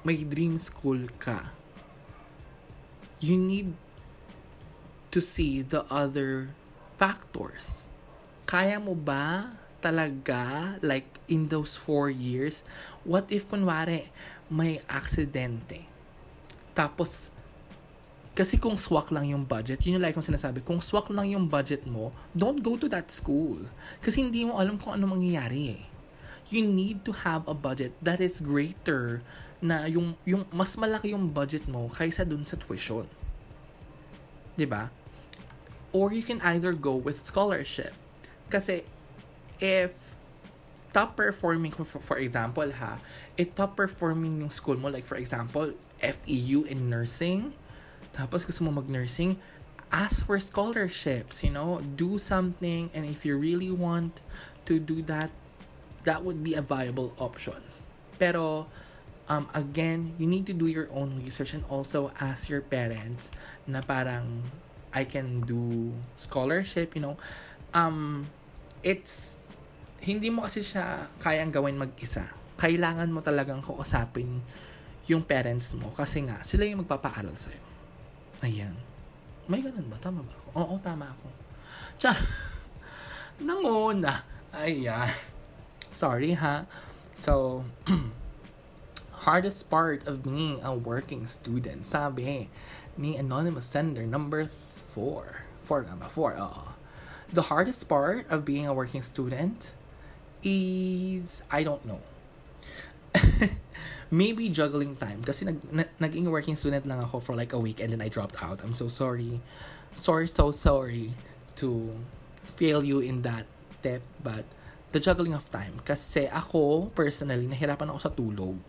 may 0.00 0.24
dream 0.24 0.56
school 0.56 1.04
ka, 1.20 1.52
you 3.20 3.36
need 3.36 3.76
to 5.12 5.20
see 5.20 5.60
the 5.60 5.84
other 5.92 6.56
factors. 6.96 7.82
kaya 8.52 8.76
mo 8.76 8.92
ba 8.92 9.56
talaga, 9.80 10.76
like, 10.84 11.08
in 11.24 11.48
those 11.48 11.72
four 11.72 12.12
years, 12.12 12.60
what 13.00 13.24
if, 13.32 13.48
kunwari, 13.48 14.12
may 14.52 14.78
aksidente? 14.84 15.88
Tapos, 16.76 17.32
kasi 18.32 18.56
kung 18.56 18.80
swak 18.80 19.12
lang 19.12 19.28
yung 19.28 19.44
budget, 19.44 19.84
yun 19.84 20.00
yung 20.00 20.04
like 20.08 20.16
kong 20.16 20.24
sinasabi, 20.24 20.64
kung 20.64 20.80
swak 20.80 21.12
lang 21.12 21.28
yung 21.28 21.44
budget 21.52 21.84
mo, 21.84 22.16
don't 22.32 22.64
go 22.64 22.80
to 22.80 22.88
that 22.88 23.12
school. 23.12 23.60
Kasi 24.00 24.24
hindi 24.24 24.48
mo 24.48 24.56
alam 24.56 24.80
kung 24.80 24.96
ano 24.96 25.04
mangyayari 25.04 25.76
eh. 25.76 25.82
You 26.48 26.64
need 26.64 27.04
to 27.04 27.12
have 27.12 27.44
a 27.44 27.52
budget 27.52 27.92
that 28.00 28.24
is 28.24 28.40
greater 28.40 29.20
na 29.60 29.84
yung, 29.84 30.16
yung 30.24 30.48
mas 30.48 30.72
malaki 30.80 31.12
yung 31.12 31.28
budget 31.28 31.68
mo 31.68 31.92
kaysa 31.92 32.24
dun 32.24 32.48
sa 32.48 32.56
tuition. 32.56 33.04
ba? 33.04 34.56
Diba? 34.56 34.82
Or 35.92 36.08
you 36.08 36.24
can 36.24 36.40
either 36.40 36.72
go 36.72 36.96
with 36.96 37.20
scholarship. 37.28 37.92
Kasi 38.48 38.88
if 39.60 39.92
top 40.96 41.20
performing, 41.20 41.72
for, 41.72 42.16
example 42.16 42.72
ha, 42.80 42.96
if 43.36 43.52
top 43.52 43.76
performing 43.76 44.40
yung 44.40 44.48
school 44.48 44.80
mo, 44.80 44.88
like 44.88 45.04
for 45.04 45.20
example, 45.20 45.76
FEU 46.00 46.64
in 46.64 46.88
nursing, 46.88 47.52
tapos 48.10 48.42
gusto 48.42 48.66
mo 48.66 48.74
mag-nursing, 48.74 49.38
ask 49.92 50.24
for 50.24 50.40
scholarships, 50.40 51.44
you 51.44 51.52
know, 51.52 51.78
do 51.96 52.16
something, 52.18 52.88
and 52.96 53.04
if 53.04 53.22
you 53.28 53.36
really 53.36 53.70
want 53.70 54.24
to 54.64 54.80
do 54.80 55.04
that, 55.04 55.30
that 56.04 56.24
would 56.24 56.42
be 56.42 56.56
a 56.56 56.64
viable 56.64 57.14
option. 57.20 57.60
Pero, 58.18 58.66
um, 59.28 59.46
again, 59.52 60.16
you 60.18 60.26
need 60.26 60.48
to 60.48 60.56
do 60.56 60.66
your 60.66 60.88
own 60.90 61.20
research 61.22 61.54
and 61.54 61.62
also 61.68 62.10
ask 62.18 62.48
your 62.48 62.64
parents 62.64 63.30
na 63.68 63.84
parang, 63.84 64.42
I 64.92 65.04
can 65.04 65.44
do 65.44 65.92
scholarship, 66.16 66.92
you 66.96 67.00
know. 67.00 67.16
Um, 67.72 68.28
it's, 68.84 69.40
hindi 70.04 70.28
mo 70.28 70.44
kasi 70.44 70.60
siya 70.60 71.08
kayang 71.22 71.52
gawin 71.52 71.80
mag-isa. 71.80 72.28
Kailangan 72.58 73.08
mo 73.08 73.24
talagang 73.24 73.64
kausapin 73.64 74.42
yung 75.08 75.22
parents 75.24 75.74
mo 75.74 75.90
kasi 75.96 76.22
nga, 76.28 76.44
sila 76.44 76.68
yung 76.68 76.84
magpapaaral 76.84 77.34
sa'yo. 77.34 77.71
Ayan. 78.42 78.74
May 79.46 79.62
ganun 79.62 79.86
ba? 79.86 79.98
Tama 80.02 80.26
ba 80.26 80.34
ako? 80.34 80.48
Oo, 80.58 80.74
tama 80.82 81.06
ako. 81.06 81.28
Char. 82.02 82.18
Nanguna. 83.46 84.26
Ayan. 84.50 85.14
Sorry 85.94 86.34
ha. 86.34 86.66
So, 87.14 87.62
hardest 89.22 89.70
part 89.70 90.02
of 90.10 90.26
being 90.26 90.58
a 90.66 90.74
working 90.74 91.30
student, 91.30 91.86
sabi 91.86 92.50
ni 92.98 93.14
anonymous 93.14 93.70
sender 93.70 94.02
number 94.02 94.50
4. 94.50 95.46
4 95.62 95.86
nga 95.86 95.96
ba? 96.02 96.10
4, 96.10 96.42
oo. 96.42 96.74
The 97.30 97.46
hardest 97.46 97.86
part 97.86 98.26
of 98.26 98.44
being 98.44 98.66
a 98.66 98.74
working 98.74 99.00
student 99.00 99.70
is, 100.42 101.46
I 101.46 101.62
don't 101.62 101.86
know. 101.86 102.02
maybe 104.12 104.52
juggling 104.52 104.92
time 105.00 105.24
kasi 105.24 105.48
nag, 105.48 105.56
na, 105.72 105.88
naging 105.96 106.28
working 106.28 106.52
student 106.52 106.84
lang 106.84 107.00
ako 107.00 107.18
for 107.18 107.32
like 107.32 107.56
a 107.56 107.58
week 107.58 107.80
and 107.80 107.96
then 107.96 108.04
I 108.04 108.12
dropped 108.12 108.36
out. 108.44 108.60
I'm 108.60 108.76
so 108.76 108.92
sorry. 108.92 109.40
Sorry, 109.96 110.28
so 110.28 110.52
sorry 110.52 111.16
to 111.56 111.96
fail 112.60 112.84
you 112.84 113.00
in 113.00 113.24
that 113.24 113.48
tip 113.80 114.04
but 114.20 114.44
the 114.92 115.00
juggling 115.00 115.32
of 115.32 115.48
time. 115.48 115.80
Kasi 115.80 116.28
ako, 116.28 116.92
personally, 116.92 117.48
nahirapan 117.48 117.88
ako 117.88 117.98
sa 117.98 118.12
tulog. 118.12 118.60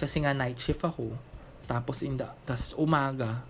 Kasi 0.00 0.24
nga 0.24 0.32
night 0.32 0.56
shift 0.56 0.80
ako. 0.80 1.12
Tapos 1.68 2.00
in 2.00 2.16
the, 2.16 2.24
tas 2.48 2.72
umaga, 2.72 3.44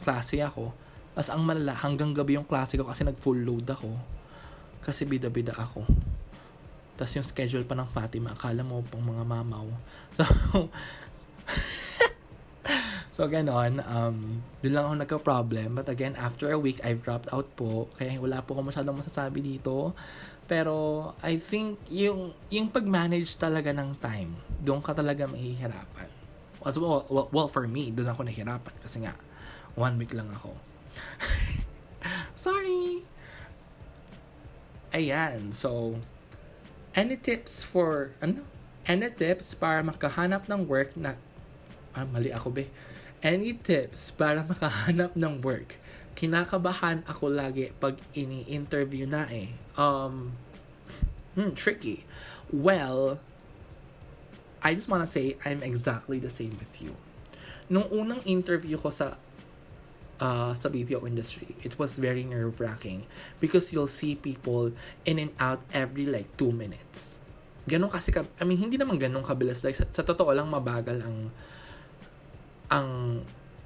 klase 0.00 0.40
ako. 0.40 0.72
Tapos 1.12 1.28
ang 1.28 1.44
malala, 1.44 1.76
hanggang 1.76 2.16
gabi 2.16 2.40
yung 2.40 2.48
klase 2.48 2.80
ko 2.80 2.88
kasi 2.88 3.04
nag 3.04 3.20
full 3.20 3.36
load 3.36 3.68
ako. 3.68 3.92
Kasi 4.80 5.04
bida-bida 5.04 5.52
ako. 5.52 5.84
Tapos 6.96 7.12
yung 7.16 7.26
schedule 7.26 7.64
pa 7.64 7.74
ng 7.74 7.88
Fatima, 7.88 8.36
akala 8.36 8.60
mo 8.60 8.84
pang 8.84 9.02
mga 9.02 9.24
mamaw. 9.24 9.66
So, 13.12 13.16
so 13.16 13.20
ganon. 13.26 13.80
Um, 13.82 14.44
doon 14.60 14.72
lang 14.72 14.84
ako 14.84 14.94
nagka-problem. 15.00 15.68
But 15.74 15.88
again, 15.88 16.14
after 16.20 16.52
a 16.52 16.60
week, 16.60 16.78
I've 16.84 17.00
dropped 17.00 17.32
out 17.32 17.48
po. 17.56 17.88
Kaya 17.96 18.20
wala 18.20 18.44
po 18.44 18.54
ako 18.54 18.70
masyadong 18.70 19.00
masasabi 19.00 19.40
dito. 19.40 19.96
Pero, 20.46 21.10
I 21.24 21.40
think, 21.40 21.80
yung, 21.88 22.36
yung 22.52 22.68
pag-manage 22.68 23.40
talaga 23.40 23.72
ng 23.72 23.96
time, 23.98 24.36
doon 24.60 24.84
ka 24.84 24.92
talaga 24.92 25.24
mahihirapan. 25.24 26.12
As 26.62 26.76
well, 26.76 27.08
well, 27.08 27.28
well, 27.32 27.48
for 27.48 27.64
me, 27.66 27.88
doon 27.90 28.12
ako 28.12 28.28
nahihirapan. 28.28 28.74
Kasi 28.84 29.00
nga, 29.02 29.16
one 29.74 29.96
week 29.96 30.12
lang 30.12 30.28
ako. 30.28 30.52
Sorry! 32.36 33.00
Ayan, 34.92 35.56
so, 35.56 35.96
Any 36.92 37.16
tips 37.16 37.64
for, 37.64 38.12
ano? 38.20 38.44
Any 38.84 39.08
tips 39.08 39.56
para 39.56 39.80
makahanap 39.80 40.44
ng 40.44 40.68
work 40.68 40.92
na, 40.92 41.16
ah, 41.96 42.04
mali 42.04 42.28
ako 42.28 42.52
be. 42.52 42.68
Any 43.24 43.56
tips 43.56 44.12
para 44.12 44.44
makahanap 44.52 45.16
ng 45.16 45.40
work? 45.40 45.80
Kinakabahan 46.12 47.00
ako 47.08 47.32
lagi 47.32 47.72
pag 47.80 47.96
ini-interview 48.12 49.08
na 49.08 49.24
eh. 49.32 49.56
Um, 49.80 50.36
hmm, 51.32 51.56
tricky. 51.56 52.04
Well, 52.52 53.16
I 54.60 54.76
just 54.76 54.92
wanna 54.92 55.08
say 55.08 55.40
I'm 55.48 55.64
exactly 55.64 56.20
the 56.20 56.28
same 56.28 56.60
with 56.60 56.76
you. 56.76 56.92
Nung 57.72 57.88
unang 57.88 58.20
interview 58.28 58.76
ko 58.76 58.92
sa 58.92 59.16
uh, 60.22 60.54
sa 60.54 60.70
BPO 60.70 61.02
industry, 61.02 61.50
it 61.66 61.74
was 61.82 61.98
very 61.98 62.22
nerve-wracking 62.22 63.02
because 63.42 63.74
you'll 63.74 63.90
see 63.90 64.14
people 64.14 64.70
in 65.02 65.18
and 65.18 65.34
out 65.42 65.58
every 65.74 66.06
like 66.06 66.30
two 66.38 66.54
minutes. 66.54 67.18
Ganon 67.66 67.90
kasi, 67.90 68.14
ka, 68.14 68.22
I 68.38 68.46
mean, 68.46 68.62
hindi 68.62 68.78
naman 68.78 69.02
ganon 69.02 69.26
kabilis. 69.26 69.66
Like, 69.66 69.74
sa, 69.74 69.86
sa 69.90 70.06
totoo 70.06 70.30
lang, 70.30 70.46
mabagal 70.46 71.02
ang 71.02 71.34
ang 72.70 72.88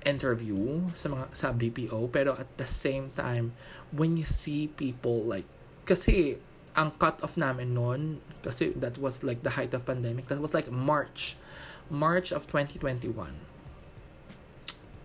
interview 0.06 0.82
sa 0.94 1.10
mga 1.10 1.24
sa 1.34 1.50
BPO 1.50 2.10
pero 2.14 2.34
at 2.38 2.46
the 2.58 2.66
same 2.66 3.10
time 3.18 3.50
when 3.90 4.14
you 4.14 4.22
see 4.22 4.70
people 4.78 5.26
like 5.26 5.46
kasi 5.82 6.38
ang 6.78 6.94
cut 7.02 7.18
off 7.26 7.34
namin 7.34 7.74
noon 7.74 8.22
kasi 8.42 8.70
that 8.78 8.94
was 9.02 9.26
like 9.26 9.42
the 9.42 9.50
height 9.50 9.74
of 9.74 9.82
pandemic. 9.82 10.30
That 10.30 10.38
was 10.38 10.54
like 10.54 10.70
March. 10.70 11.34
March 11.90 12.34
of 12.34 12.50
2021 12.50 13.14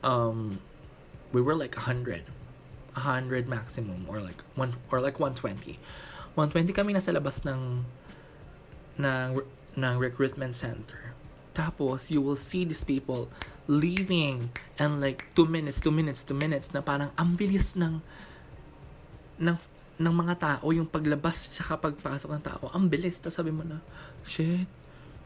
um 0.02 0.58
we 1.32 1.42
were 1.42 1.56
like 1.56 1.76
100 1.76 2.24
100 2.94 3.48
maximum 3.48 4.06
or 4.08 4.20
like 4.20 4.44
one 4.56 4.76
or 4.92 5.00
like 5.00 5.20
120 5.20 5.80
120 6.36 6.72
kami 6.76 6.92
nasa 6.96 7.12
labas 7.12 7.44
ng 7.44 7.84
ng 9.00 9.30
ng 9.72 9.96
recruitment 10.00 10.56
center. 10.56 11.16
Tapos 11.52 12.12
you 12.12 12.20
will 12.24 12.40
see 12.40 12.64
these 12.64 12.84
people 12.84 13.28
leaving 13.68 14.52
and 14.80 15.00
like 15.00 15.28
2 15.36 15.48
minutes 15.48 15.80
2 15.80 15.92
minutes 15.92 16.24
2 16.28 16.36
minutes 16.36 16.72
na 16.76 16.84
parang 16.84 17.12
ang 17.16 17.36
bilis 17.36 17.76
ng 17.76 18.00
ng 19.40 19.58
ng 20.02 20.14
mga 20.16 20.36
tao 20.40 20.66
yung 20.72 20.88
paglabas 20.88 21.52
sa 21.52 21.76
pagpasok 21.76 22.32
ng 22.40 22.44
tao 22.44 22.66
ang 22.72 22.88
bilis. 22.88 23.20
Tapos 23.20 23.40
sabi 23.40 23.52
mo 23.52 23.64
na 23.64 23.80
shit 24.28 24.68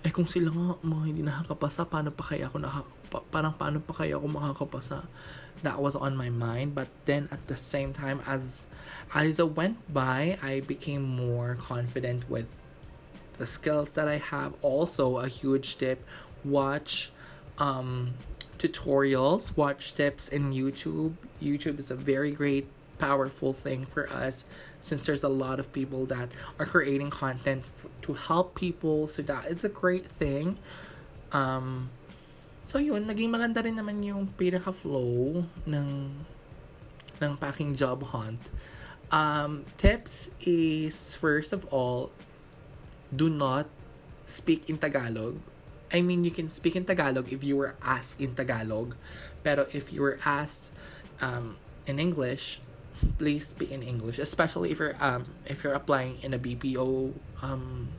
eh 0.05 0.13
kung 0.13 0.29
sila 0.29 0.53
nga 0.53 0.77
mga 0.85 1.03
hindi 1.09 1.21
nakakapasa 1.25 1.89
paano 1.89 2.13
pa 2.13 2.21
kaya 2.21 2.45
ako 2.45 2.61
naka, 2.61 2.85
pa, 3.15 3.23
parang 3.31 3.55
paano 3.55 3.79
pa 3.79 4.03
kaya 4.03 4.19
ako 4.19 4.27
makakapasa? 4.27 5.07
That 5.63 5.79
was 5.79 5.95
on 5.95 6.19
my 6.19 6.27
mind 6.27 6.75
but 6.75 6.91
then 7.07 7.31
at 7.31 7.47
the 7.47 7.55
same 7.55 7.95
time 7.95 8.19
as 8.27 8.67
as 9.15 9.39
it 9.39 9.55
went 9.55 9.79
by 9.87 10.37
I 10.43 10.59
became 10.59 11.01
more 11.01 11.55
confident 11.55 12.27
with 12.27 12.45
the 13.39 13.47
skills 13.47 13.95
that 13.95 14.07
I 14.07 14.19
have. 14.19 14.53
Also 14.61 15.17
a 15.23 15.27
huge 15.31 15.79
tip 15.79 16.03
watch 16.43 17.11
um 17.57 18.13
tutorials 18.59 19.55
watch 19.55 19.95
tips 19.95 20.27
in 20.27 20.51
YouTube. 20.51 21.15
YouTube 21.41 21.79
is 21.79 21.89
a 21.91 21.95
very 21.95 22.31
great 22.31 22.67
powerful 22.97 23.51
thing 23.51 23.85
for 23.91 24.07
us 24.09 24.45
since 24.79 25.05
there's 25.05 25.23
a 25.23 25.29
lot 25.29 25.59
of 25.59 25.71
people 25.73 26.05
that 26.05 26.29
are 26.59 26.65
creating 26.65 27.09
content 27.09 27.63
f- 27.65 27.89
to 28.01 28.13
help 28.13 28.55
people 28.55 29.07
so 29.07 29.21
that 29.23 29.45
it's 29.49 29.63
a 29.63 29.69
great 29.69 30.07
thing. 30.11 30.57
Um 31.31 31.89
So 32.65 32.81
yun, 32.81 33.05
naging 33.05 33.29
maganda 33.29 33.61
rin 33.61 33.77
naman 33.77 34.01
yung 34.01 34.25
pinaka-flow 34.33 35.45
ng 35.69 35.89
ng 37.21 37.31
packing 37.37 37.77
job 37.77 38.01
hunt. 38.09 38.41
Um, 39.13 39.63
tips 39.77 40.33
is, 40.41 41.13
first 41.15 41.53
of 41.53 41.63
all, 41.69 42.11
do 43.13 43.29
not 43.29 43.69
speak 44.25 44.67
in 44.67 44.81
Tagalog. 44.81 45.37
I 45.93 46.01
mean, 46.01 46.25
you 46.25 46.33
can 46.33 46.49
speak 46.49 46.75
in 46.75 46.83
Tagalog 46.83 47.31
if 47.31 47.45
you 47.45 47.55
were 47.55 47.77
asked 47.85 48.19
in 48.19 48.33
Tagalog. 48.33 48.97
Pero 49.45 49.69
if 49.71 49.93
you 49.93 50.01
were 50.01 50.17
asked 50.25 50.73
um, 51.21 51.55
in 51.85 52.01
English, 52.01 52.59
please 53.21 53.53
speak 53.53 53.69
in 53.69 53.85
English. 53.85 54.17
Especially 54.17 54.73
if 54.73 54.81
you're 54.81 54.97
um, 54.97 55.37
if 55.45 55.63
you're 55.63 55.77
applying 55.77 56.17
in 56.25 56.33
a 56.33 56.41
BPO 56.41 57.13
um, 57.45 57.93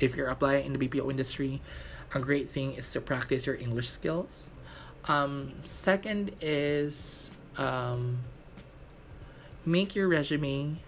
if 0.00 0.16
you're 0.16 0.28
applying 0.28 0.66
in 0.66 0.72
the 0.72 0.80
BPO 0.80 1.10
industry, 1.10 1.60
a 2.14 2.20
great 2.20 2.50
thing 2.50 2.74
is 2.74 2.90
to 2.92 3.00
practice 3.00 3.46
your 3.46 3.56
English 3.56 3.90
skills. 3.90 4.50
Um, 5.04 5.52
second 5.64 6.32
is 6.40 7.30
um, 7.56 8.18
make 9.64 9.94
your 9.94 10.08
resume 10.08 10.78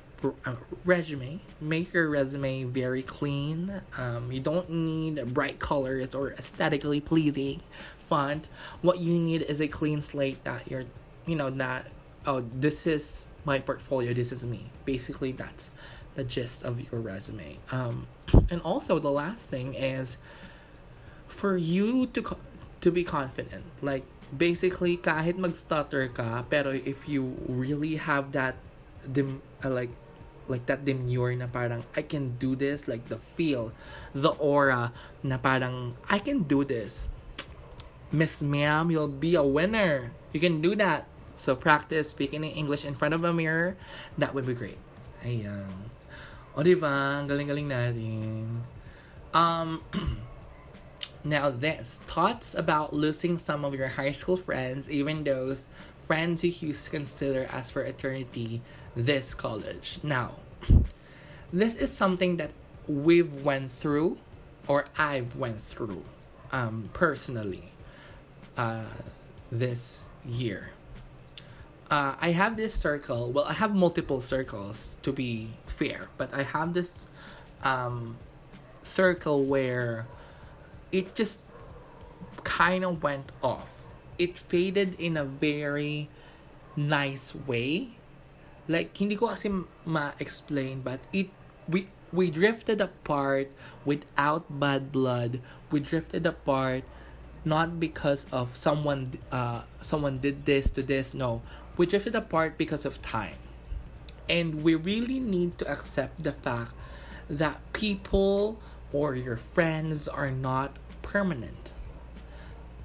uh, 0.44 0.54
resume. 0.84 1.40
Make 1.60 1.92
your 1.92 2.08
resume 2.08 2.64
very 2.64 3.02
clean. 3.02 3.80
Um, 3.96 4.32
you 4.32 4.40
don't 4.40 4.68
need 4.68 5.32
bright 5.32 5.58
colors 5.58 6.14
or 6.14 6.32
aesthetically 6.32 7.00
pleasing 7.00 7.60
font. 8.06 8.46
What 8.82 8.98
you 8.98 9.14
need 9.18 9.42
is 9.42 9.60
a 9.60 9.68
clean 9.68 10.02
slate 10.02 10.42
that 10.44 10.68
you're, 10.70 10.84
you 11.26 11.36
know, 11.36 11.50
that 11.50 11.86
oh, 12.26 12.44
this 12.54 12.86
is 12.86 13.28
my 13.44 13.58
portfolio. 13.58 14.12
This 14.12 14.32
is 14.32 14.44
me. 14.44 14.70
Basically, 14.84 15.32
that's 15.32 15.70
the 16.14 16.24
gist 16.24 16.64
of 16.64 16.80
your 16.80 17.00
resume. 17.00 17.58
Um, 17.70 18.06
and 18.50 18.60
also 18.62 18.98
the 18.98 19.10
last 19.10 19.48
thing 19.50 19.74
is 19.74 20.18
for 21.38 21.54
you 21.54 22.10
to 22.18 22.34
to 22.82 22.88
be 22.90 23.06
confident. 23.06 23.62
Like 23.78 24.02
basically, 24.34 24.98
kahit 24.98 25.38
mag-stutter 25.38 26.10
ka, 26.10 26.42
pero 26.50 26.74
if 26.74 27.06
you 27.06 27.38
really 27.46 27.94
have 27.94 28.34
that 28.34 28.58
dim, 29.06 29.38
uh, 29.62 29.70
like 29.70 29.94
like 30.50 30.66
that 30.66 30.82
demure 30.82 31.30
na 31.38 31.46
parang 31.46 31.86
I 31.94 32.02
can 32.02 32.40
do 32.40 32.56
this 32.56 32.88
like 32.88 33.06
the 33.12 33.20
feel 33.20 33.70
the 34.16 34.32
aura 34.40 34.90
na 35.22 35.38
parang 35.38 35.94
I 36.10 36.18
can 36.18 36.42
do 36.42 36.66
this. 36.66 37.06
Miss 38.10 38.40
Ma'am 38.42 38.90
you'll 38.90 39.12
be 39.12 39.38
a 39.38 39.44
winner. 39.44 40.10
You 40.32 40.40
can 40.40 40.58
do 40.58 40.74
that. 40.80 41.06
So 41.38 41.54
practice 41.54 42.10
speaking 42.10 42.42
in 42.42 42.50
English 42.50 42.82
in 42.82 42.96
front 42.98 43.14
of 43.14 43.22
a 43.22 43.30
mirror. 43.30 43.78
That 44.16 44.34
would 44.34 44.48
be 44.48 44.56
great. 44.56 44.80
Ayan. 45.22 45.92
O 46.56 46.64
diba 46.64 47.22
galing-galing 47.28 47.68
natin. 47.68 48.64
Um 49.36 49.84
now 51.24 51.50
this 51.50 52.00
thoughts 52.06 52.54
about 52.54 52.92
losing 52.92 53.38
some 53.38 53.64
of 53.64 53.74
your 53.74 53.88
high 53.88 54.12
school 54.12 54.36
friends 54.36 54.88
even 54.88 55.24
those 55.24 55.66
friends 56.08 56.42
you 56.42 56.50
used 56.50 56.86
to 56.86 56.90
consider 56.90 57.46
as 57.52 57.68
for 57.68 57.82
eternity 57.82 58.62
this 58.96 59.34
college. 59.34 59.98
Now, 60.02 60.36
this 61.52 61.74
is 61.74 61.92
something 61.92 62.38
that 62.38 62.50
we've 62.88 63.44
went 63.44 63.70
through 63.70 64.16
or 64.66 64.86
I've 64.96 65.36
went 65.36 65.62
through 65.66 66.02
um, 66.50 66.88
personally 66.94 67.72
uh, 68.56 68.84
this 69.52 70.08
year. 70.26 70.70
Uh, 71.90 72.14
I 72.20 72.32
have 72.32 72.56
this 72.56 72.74
circle. 72.74 73.30
Well, 73.30 73.44
I 73.44 73.52
have 73.52 73.74
multiple 73.74 74.22
circles 74.22 74.96
to 75.02 75.12
be 75.12 75.50
fair, 75.66 76.08
but 76.16 76.32
I 76.32 76.42
have 76.42 76.72
this 76.72 77.06
um, 77.62 78.16
circle 78.82 79.44
where 79.44 80.06
it 80.92 81.14
just 81.14 81.38
kind 82.44 82.84
of 82.84 83.02
went 83.02 83.30
off. 83.42 83.68
It 84.18 84.38
faded 84.38 84.98
in 84.98 85.16
a 85.16 85.24
very 85.24 86.08
nice 86.76 87.34
way. 87.34 87.98
Like 88.68 88.96
hindi 88.96 89.16
ko 89.16 89.28
kasi 89.32 89.48
ma-explain 89.84 90.84
but 90.84 91.00
it 91.12 91.32
we 91.68 91.88
we 92.12 92.30
drifted 92.30 92.80
apart 92.80 93.52
without 93.84 94.48
bad 94.48 94.92
blood. 94.92 95.40
We 95.70 95.80
drifted 95.80 96.26
apart 96.26 96.84
not 97.44 97.80
because 97.80 98.26
of 98.32 98.56
someone 98.56 99.16
uh 99.30 99.64
someone 99.80 100.18
did 100.18 100.44
this 100.44 100.68
to 100.76 100.82
this 100.82 101.14
no. 101.14 101.42
We 101.76 101.86
drifted 101.86 102.16
apart 102.16 102.58
because 102.58 102.84
of 102.84 103.00
time. 103.00 103.38
And 104.28 104.60
we 104.60 104.74
really 104.74 105.20
need 105.20 105.56
to 105.62 105.64
accept 105.70 106.20
the 106.20 106.32
fact 106.32 106.76
that 107.30 107.60
people 107.72 108.60
or 108.92 109.14
your 109.14 109.36
friends 109.36 110.08
are 110.08 110.30
not 110.30 110.78
permanent 111.02 111.70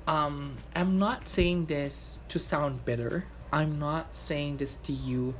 um 0.07 0.57
i'm 0.75 0.99
not 0.99 1.27
saying 1.27 1.65
this 1.65 2.17
to 2.27 2.39
sound 2.39 2.83
bitter 2.85 3.25
i'm 3.51 3.79
not 3.79 4.15
saying 4.15 4.57
this 4.57 4.77
to 4.83 4.91
you 4.91 5.33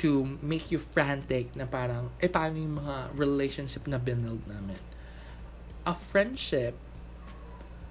to 0.00 0.40
make 0.40 0.72
you 0.72 0.80
frantic 0.80 1.52
na 1.52 1.68
parang, 1.68 2.08
eh, 2.24 2.28
paano 2.32 2.56
yung 2.56 2.80
mga 2.80 3.12
relationship 3.20 3.84
na 3.84 4.00
binuild 4.00 4.40
namin? 4.48 4.80
A 5.84 5.92
friendship 5.92 6.72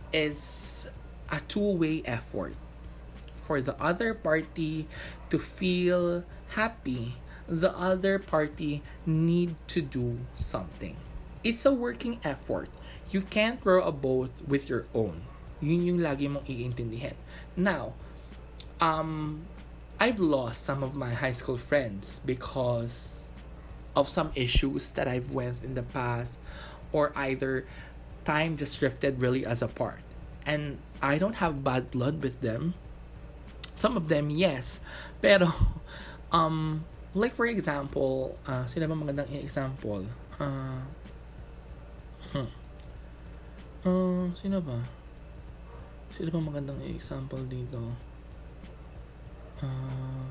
is 0.09 0.89
a 1.29 1.37
two-way 1.45 2.01
effort 2.09 2.57
for 3.45 3.61
the 3.61 3.77
other 3.77 4.17
party 4.17 4.89
to 5.29 5.37
feel 5.37 6.25
happy. 6.57 7.21
The 7.45 7.69
other 7.77 8.17
party 8.17 8.81
need 9.05 9.53
to 9.69 9.85
do 9.85 10.17
something. 10.33 10.97
It's 11.43 11.65
a 11.65 11.71
working 11.71 12.19
effort. 12.23 12.69
You 13.11 13.21
can't 13.21 13.59
row 13.63 13.81
a 13.81 13.91
boat 13.91 14.31
with 14.47 14.69
your 14.69 14.85
own. 14.93 15.23
Yun 15.61 15.83
yung 15.83 15.99
lagi 15.99 16.27
mong 16.27 16.43
iintindihin. 16.47 17.15
Now, 17.55 17.93
um, 18.79 19.47
I've 19.99 20.19
lost 20.19 20.63
some 20.63 20.83
of 20.83 20.95
my 20.95 21.11
high 21.11 21.31
school 21.35 21.57
friends 21.57 22.19
because 22.23 23.23
of 23.95 24.07
some 24.07 24.31
issues 24.35 24.91
that 24.95 25.07
I've 25.07 25.31
went 25.31 25.63
in 25.63 25.75
the 25.75 25.83
past 25.83 26.39
or 26.91 27.11
either 27.15 27.65
time 28.25 28.57
just 28.57 28.79
drifted 28.79 29.21
really 29.21 29.45
as 29.45 29.61
apart. 29.61 29.99
And 30.45 30.79
I 31.01 31.17
don't 31.17 31.35
have 31.39 31.63
bad 31.63 31.91
blood 31.91 32.23
with 32.23 32.39
them. 32.41 32.75
Some 33.75 33.95
of 33.95 34.07
them, 34.07 34.29
yes. 34.29 34.79
Pero, 35.21 35.51
um, 36.31 36.85
like 37.13 37.35
for 37.35 37.45
example, 37.45 38.37
uh, 38.47 38.65
sino 38.67 38.87
ba 38.87 38.95
magandang 38.95 39.35
example? 39.35 40.05
Uh, 40.39 40.83
hmm. 42.33 42.49
Uh, 43.79 44.27
sino 44.35 44.59
ba? 44.59 44.75
Sino 46.11 46.29
ba 46.35 46.39
magandang 46.43 46.83
example 46.83 47.39
dito? 47.47 47.79
Uh, 49.63 50.27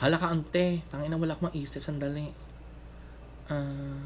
hala 0.00 0.16
ka 0.16 0.32
ante. 0.32 0.80
Tangin 0.88 1.12
na 1.12 1.20
wala 1.20 1.36
akong 1.36 1.52
maisip. 1.52 1.84
Sandali. 1.84 2.32
Uh, 3.52 4.00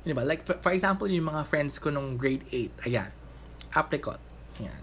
di 0.00 0.16
ba? 0.16 0.24
Like, 0.24 0.48
for, 0.48 0.56
for 0.64 0.72
example, 0.72 1.04
yung 1.04 1.28
mga 1.28 1.44
friends 1.44 1.76
ko 1.76 1.92
nung 1.92 2.16
grade 2.16 2.48
8. 2.48 2.88
Ayan. 2.88 3.10
Apricot. 3.76 4.20
Ayan. 4.56 4.82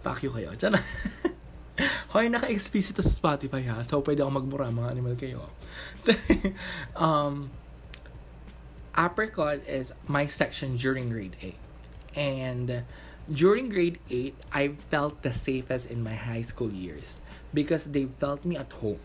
Pakyo 0.00 0.32
kayo. 0.32 0.56
Diyan 0.56 0.80
Hoy, 2.16 2.32
naka-explicit 2.32 2.96
sa 2.96 3.04
Spotify 3.04 3.60
ha. 3.68 3.84
So, 3.84 4.00
pwede 4.00 4.24
ako 4.24 4.40
magmura 4.40 4.72
mga 4.72 4.88
animal 4.88 5.14
kayo. 5.20 5.52
um, 6.96 7.52
apricot 8.98 9.60
is 9.66 9.92
my 10.06 10.26
section 10.26 10.76
during 10.76 11.10
grade 11.10 11.36
8. 11.42 11.54
And 12.16 12.84
during 13.30 13.68
grade 13.68 13.98
8, 14.10 14.34
I 14.52 14.68
felt 14.90 15.22
the 15.22 15.32
safest 15.32 15.90
in 15.90 16.02
my 16.02 16.14
high 16.14 16.42
school 16.42 16.72
years 16.72 17.20
because 17.52 17.84
they 17.86 18.06
felt 18.06 18.44
me 18.44 18.56
at 18.56 18.72
home. 18.72 19.00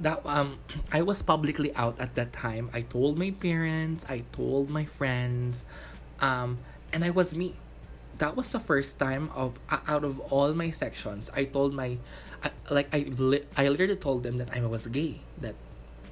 That 0.00 0.24
um 0.26 0.58
I 0.92 1.02
was 1.02 1.22
publicly 1.22 1.74
out 1.74 2.00
at 2.00 2.14
that 2.16 2.32
time. 2.32 2.70
I 2.72 2.82
told 2.82 3.18
my 3.18 3.30
parents, 3.30 4.04
I 4.08 4.24
told 4.32 4.70
my 4.70 4.84
friends, 4.84 5.64
um, 6.20 6.58
and 6.92 7.04
I 7.04 7.10
was 7.10 7.34
me. 7.34 7.54
That 8.18 8.36
was 8.36 8.50
the 8.50 8.60
first 8.60 8.98
time 8.98 9.30
of 9.34 9.58
uh, 9.70 9.78
out 9.86 10.04
of 10.04 10.20
all 10.30 10.54
my 10.54 10.70
sections. 10.70 11.30
I 11.34 11.44
told 11.44 11.74
my, 11.74 11.98
uh, 12.42 12.50
like 12.70 12.90
I 12.94 13.06
li- 13.10 13.46
I 13.56 13.68
literally 13.68 13.96
told 13.96 14.22
them 14.22 14.38
that 14.38 14.50
I 14.54 14.62
was 14.66 14.86
gay. 14.86 15.20
That 15.38 15.54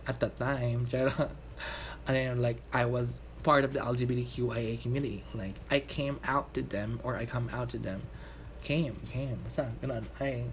at 0.06 0.20
that 0.20 0.38
time, 0.38 0.86
and 2.06 2.16
then 2.16 2.42
like 2.42 2.58
I 2.72 2.86
was 2.86 3.14
part 3.42 3.64
of 3.64 3.72
the 3.72 3.80
LGBTQIA 3.80 4.80
community. 4.82 5.24
Like 5.34 5.54
I 5.70 5.80
came 5.80 6.20
out 6.24 6.54
to 6.54 6.62
them 6.62 7.00
or 7.02 7.16
I 7.16 7.26
come 7.26 7.48
out 7.52 7.70
to 7.70 7.78
them. 7.78 8.02
Came, 8.62 8.96
came. 9.10 9.38
Basta, 9.44 9.68
ganun. 9.82 10.04
I 10.20 10.44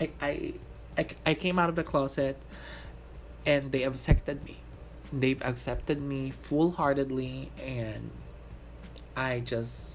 I, 0.00 0.10
I, 0.20 0.52
I, 0.98 1.06
I 1.26 1.34
came 1.34 1.58
out 1.58 1.68
of 1.68 1.76
the 1.76 1.84
closet 1.84 2.36
and 3.46 3.72
they 3.72 3.84
accepted 3.84 4.44
me. 4.44 4.58
They've 5.12 5.40
accepted 5.42 6.00
me 6.00 6.30
full 6.30 6.70
heartedly, 6.70 7.50
and 7.62 8.10
I 9.14 9.40
just 9.40 9.92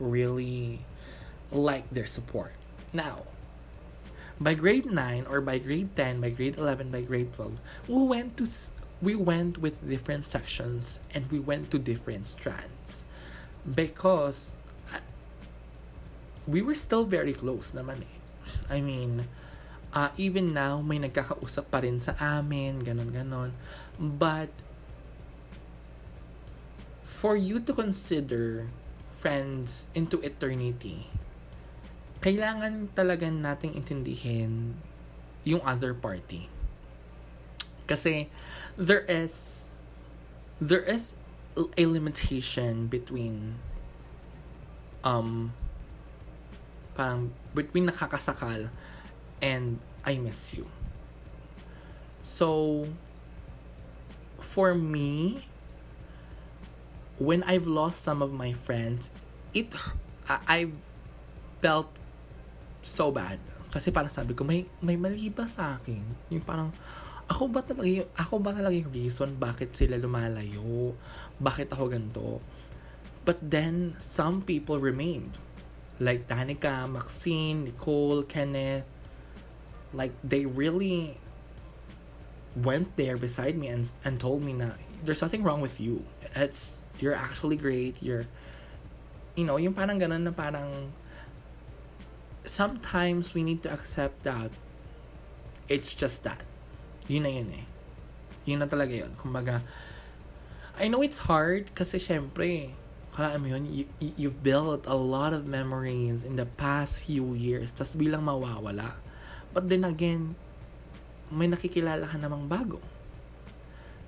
really 0.00 0.84
like 1.52 1.88
their 1.90 2.06
support. 2.06 2.52
Now, 2.92 3.22
by 4.40 4.54
grade 4.54 4.86
9 4.86 5.26
or 5.30 5.40
by 5.40 5.58
grade 5.58 5.94
10, 5.94 6.20
by 6.20 6.30
grade 6.30 6.58
11, 6.58 6.90
by 6.90 7.02
grade 7.02 7.32
12, 7.34 7.52
we 7.88 8.02
went 8.02 8.36
to 8.38 8.46
we 9.02 9.18
went 9.18 9.58
with 9.58 9.82
different 9.82 10.24
sections 10.30 11.02
and 11.10 11.26
we 11.34 11.42
went 11.42 11.74
to 11.74 11.78
different 11.78 12.30
strands 12.30 13.02
because 13.66 14.54
uh, 14.94 15.02
we 16.46 16.62
were 16.62 16.78
still 16.78 17.02
very 17.02 17.34
close 17.34 17.74
naman 17.74 18.06
eh. 18.06 18.16
I 18.70 18.78
mean, 18.78 19.26
uh, 19.92 20.14
even 20.16 20.54
now, 20.54 20.78
may 20.80 21.02
nagkakausap 21.02 21.66
pa 21.70 21.82
rin 21.82 21.98
sa 21.98 22.14
amin, 22.18 22.82
ganon-ganon. 22.82 23.50
But, 23.98 24.50
for 27.02 27.34
you 27.34 27.62
to 27.62 27.72
consider 27.74 28.66
friends 29.18 29.86
into 29.94 30.18
eternity, 30.26 31.06
kailangan 32.22 32.90
talaga 32.94 33.30
nating 33.30 33.78
intindihin 33.78 34.74
yung 35.46 35.62
other 35.62 35.94
party. 35.94 36.50
Kasi, 37.92 38.32
there 38.80 39.04
is, 39.04 39.68
there 40.64 40.80
is 40.80 41.12
a 41.76 41.84
limitation 41.84 42.88
between 42.88 43.60
um 45.04 45.52
parang 46.96 47.28
between 47.52 47.84
nakakasakal 47.84 48.72
and 49.44 49.76
I 50.08 50.16
miss 50.16 50.54
you. 50.54 50.64
So, 52.22 52.86
for 54.40 54.72
me, 54.72 55.44
when 57.18 57.42
I've 57.44 57.66
lost 57.66 58.00
some 58.00 58.22
of 58.22 58.32
my 58.32 58.54
friends, 58.54 59.10
it 59.52 59.68
I've 60.48 60.72
felt 61.60 61.90
so 62.80 63.10
bad. 63.10 63.38
Kasi 63.72 63.90
parang 63.90 64.12
sabi 64.12 64.36
ko, 64.36 64.44
may, 64.44 64.68
may 64.84 65.00
mali 65.00 65.32
ba 65.32 65.48
sa 65.48 65.80
akin? 65.80 66.04
Yung 66.28 66.44
parang, 66.44 66.70
ako 67.30 67.48
ba 67.50 67.60
talaga 67.62 67.88
yung, 67.88 68.10
ako 68.18 68.34
ba 68.42 68.50
talaga 68.54 68.74
yung 68.74 68.92
reason 68.92 69.34
bakit 69.38 69.74
sila 69.76 69.98
lumalayo? 69.98 70.94
Bakit 71.38 71.74
ako 71.74 71.84
ganito? 71.90 72.26
But 73.24 73.38
then, 73.38 73.94
some 74.02 74.42
people 74.42 74.82
remained. 74.82 75.38
Like 76.02 76.26
Danica, 76.26 76.90
Maxine, 76.90 77.70
Nicole, 77.70 78.26
Kenneth. 78.26 78.84
Like, 79.94 80.10
they 80.24 80.46
really 80.46 81.20
went 82.56 82.96
there 82.96 83.16
beside 83.16 83.56
me 83.56 83.68
and, 83.68 83.90
and 84.04 84.18
told 84.18 84.42
me 84.42 84.52
na, 84.52 84.74
there's 85.04 85.22
nothing 85.22 85.42
wrong 85.42 85.60
with 85.60 85.80
you. 85.80 86.02
It's, 86.34 86.78
you're 86.98 87.14
actually 87.14 87.56
great. 87.56 87.96
You're, 88.02 88.26
you 89.36 89.44
know, 89.44 89.56
yung 89.56 89.74
parang 89.74 90.00
ganun 90.00 90.26
na 90.26 90.32
parang, 90.34 90.90
sometimes 92.44 93.34
we 93.34 93.42
need 93.42 93.62
to 93.62 93.72
accept 93.72 94.24
that 94.24 94.50
it's 95.68 95.94
just 95.94 96.24
that. 96.24 96.42
Yun 97.10 97.22
na 97.22 97.30
yun 97.30 97.48
eh. 97.54 97.66
Yun 98.46 98.62
na 98.62 98.68
talaga 98.70 98.94
yun. 98.94 99.12
Kumbaga, 99.18 99.62
I 100.78 100.88
know 100.88 101.02
it's 101.02 101.18
hard 101.18 101.74
kasi 101.74 101.98
syempre, 101.98 102.74
kala 103.12 103.36
mo 103.38 103.46
yun, 103.52 103.68
you, 103.68 103.86
you've 104.00 104.40
built 104.42 104.88
a 104.88 104.96
lot 104.96 105.36
of 105.36 105.44
memories 105.44 106.24
in 106.24 106.36
the 106.36 106.48
past 106.56 107.04
few 107.04 107.34
years, 107.34 107.72
tas 107.72 107.92
bilang 107.94 108.24
mawawala. 108.24 108.96
But 109.52 109.68
then 109.68 109.84
again, 109.84 110.34
may 111.28 111.48
nakikilala 111.48 112.08
ka 112.08 112.16
namang 112.16 112.48
bago. 112.48 112.80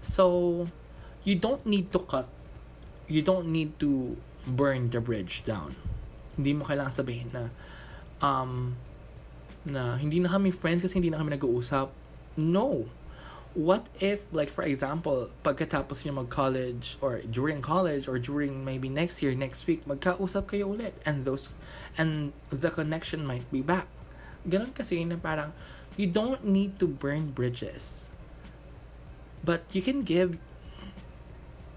So, 0.00 0.66
you 1.24 1.36
don't 1.36 1.64
need 1.64 1.92
to 1.92 2.00
cut. 2.00 2.28
You 3.08 3.20
don't 3.20 3.48
need 3.52 3.76
to 3.80 4.16
burn 4.48 4.88
the 4.88 5.00
bridge 5.00 5.44
down. 5.44 5.76
Hindi 6.36 6.52
mo 6.56 6.64
kailangan 6.64 6.92
sabihin 6.92 7.28
na, 7.32 7.52
um, 8.20 8.76
na 9.64 9.96
hindi 9.96 10.20
na 10.20 10.28
kami 10.28 10.52
friends 10.52 10.84
kasi 10.84 11.00
hindi 11.00 11.12
na 11.12 11.20
kami 11.20 11.36
nag-uusap. 11.36 11.88
No. 12.36 12.86
What 13.54 13.86
if, 14.02 14.18
like 14.34 14.50
for 14.50 14.66
example, 14.66 15.30
pagkatapos 15.46 16.02
niyo 16.02 16.26
mag-college 16.26 16.98
or 16.98 17.22
during 17.22 17.62
college 17.62 18.10
or 18.10 18.18
during 18.18 18.66
maybe 18.66 18.90
next 18.90 19.22
year, 19.22 19.30
next 19.30 19.70
week, 19.70 19.86
magkausap 19.86 20.50
kayo 20.50 20.74
ulit 20.74 20.98
and 21.06 21.22
those, 21.22 21.54
and 21.94 22.34
the 22.50 22.66
connection 22.66 23.22
might 23.22 23.46
be 23.54 23.62
back. 23.62 23.86
Ganon 24.42 24.74
kasi 24.74 25.06
na 25.06 25.14
parang, 25.22 25.54
you 25.94 26.10
don't 26.10 26.42
need 26.42 26.82
to 26.82 26.90
burn 26.90 27.30
bridges. 27.30 28.10
But 29.46 29.62
you 29.70 29.86
can 29.86 30.02
give 30.02 30.34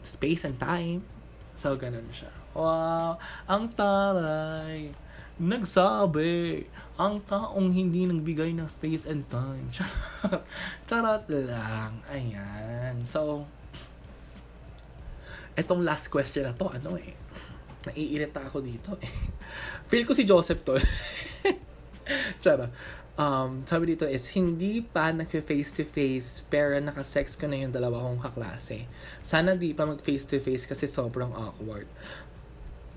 space 0.01 0.41
and 0.41 0.58
time. 0.58 1.05
So, 1.53 1.78
ganon 1.78 2.10
siya. 2.10 2.34
Wow! 2.58 3.22
Ang 3.45 3.70
taray! 3.78 4.97
Nagsabi 5.38 6.66
ang 6.98 7.22
taong 7.22 7.70
hindi 7.70 8.10
nagbigay 8.10 8.58
ng 8.58 8.66
space 8.70 9.06
and 9.06 9.22
time. 9.30 9.70
Charot. 9.76 10.42
Charot 10.90 11.24
lang. 11.30 12.02
Ayan. 12.10 13.06
So, 13.06 13.46
etong 15.54 15.86
last 15.86 16.10
question 16.10 16.46
na 16.46 16.58
to, 16.58 16.70
ano 16.70 16.98
eh, 16.98 17.14
naiirita 17.86 18.50
ako 18.50 18.66
dito 18.66 18.98
eh. 18.98 19.14
Feel 19.90 20.10
ko 20.10 20.18
si 20.18 20.26
Joseph 20.26 20.66
to. 20.66 20.78
Charot. 22.44 22.74
Um, 23.18 23.66
sabi 23.66 23.98
dito 23.98 24.06
is, 24.06 24.30
hindi 24.38 24.86
pa 24.86 25.10
nag-face 25.10 25.74
to 25.74 25.86
face 25.90 26.46
pero 26.46 26.78
naka-sex 26.78 27.34
ko 27.34 27.50
na 27.50 27.58
yung 27.58 27.74
dalawa 27.74 28.06
kong 28.06 28.22
kaklase. 28.22 28.86
Sana 29.26 29.58
di 29.58 29.74
pa 29.74 29.90
mag-face 29.90 30.30
to 30.30 30.38
face 30.38 30.70
kasi 30.70 30.86
sobrang 30.86 31.34
awkward. 31.34 31.90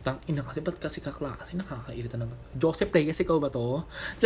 Tang 0.01 0.17
ina 0.25 0.41
kasi 0.41 0.65
ba't 0.65 0.81
kasi 0.81 1.05
kakla 1.05 1.37
kasi 1.37 1.61
nakakairita 1.61 2.17
naman. 2.17 2.37
Joseph 2.57 2.89
Reyes, 2.89 3.21
ikaw 3.21 3.37
ba 3.37 3.53
to? 3.53 3.85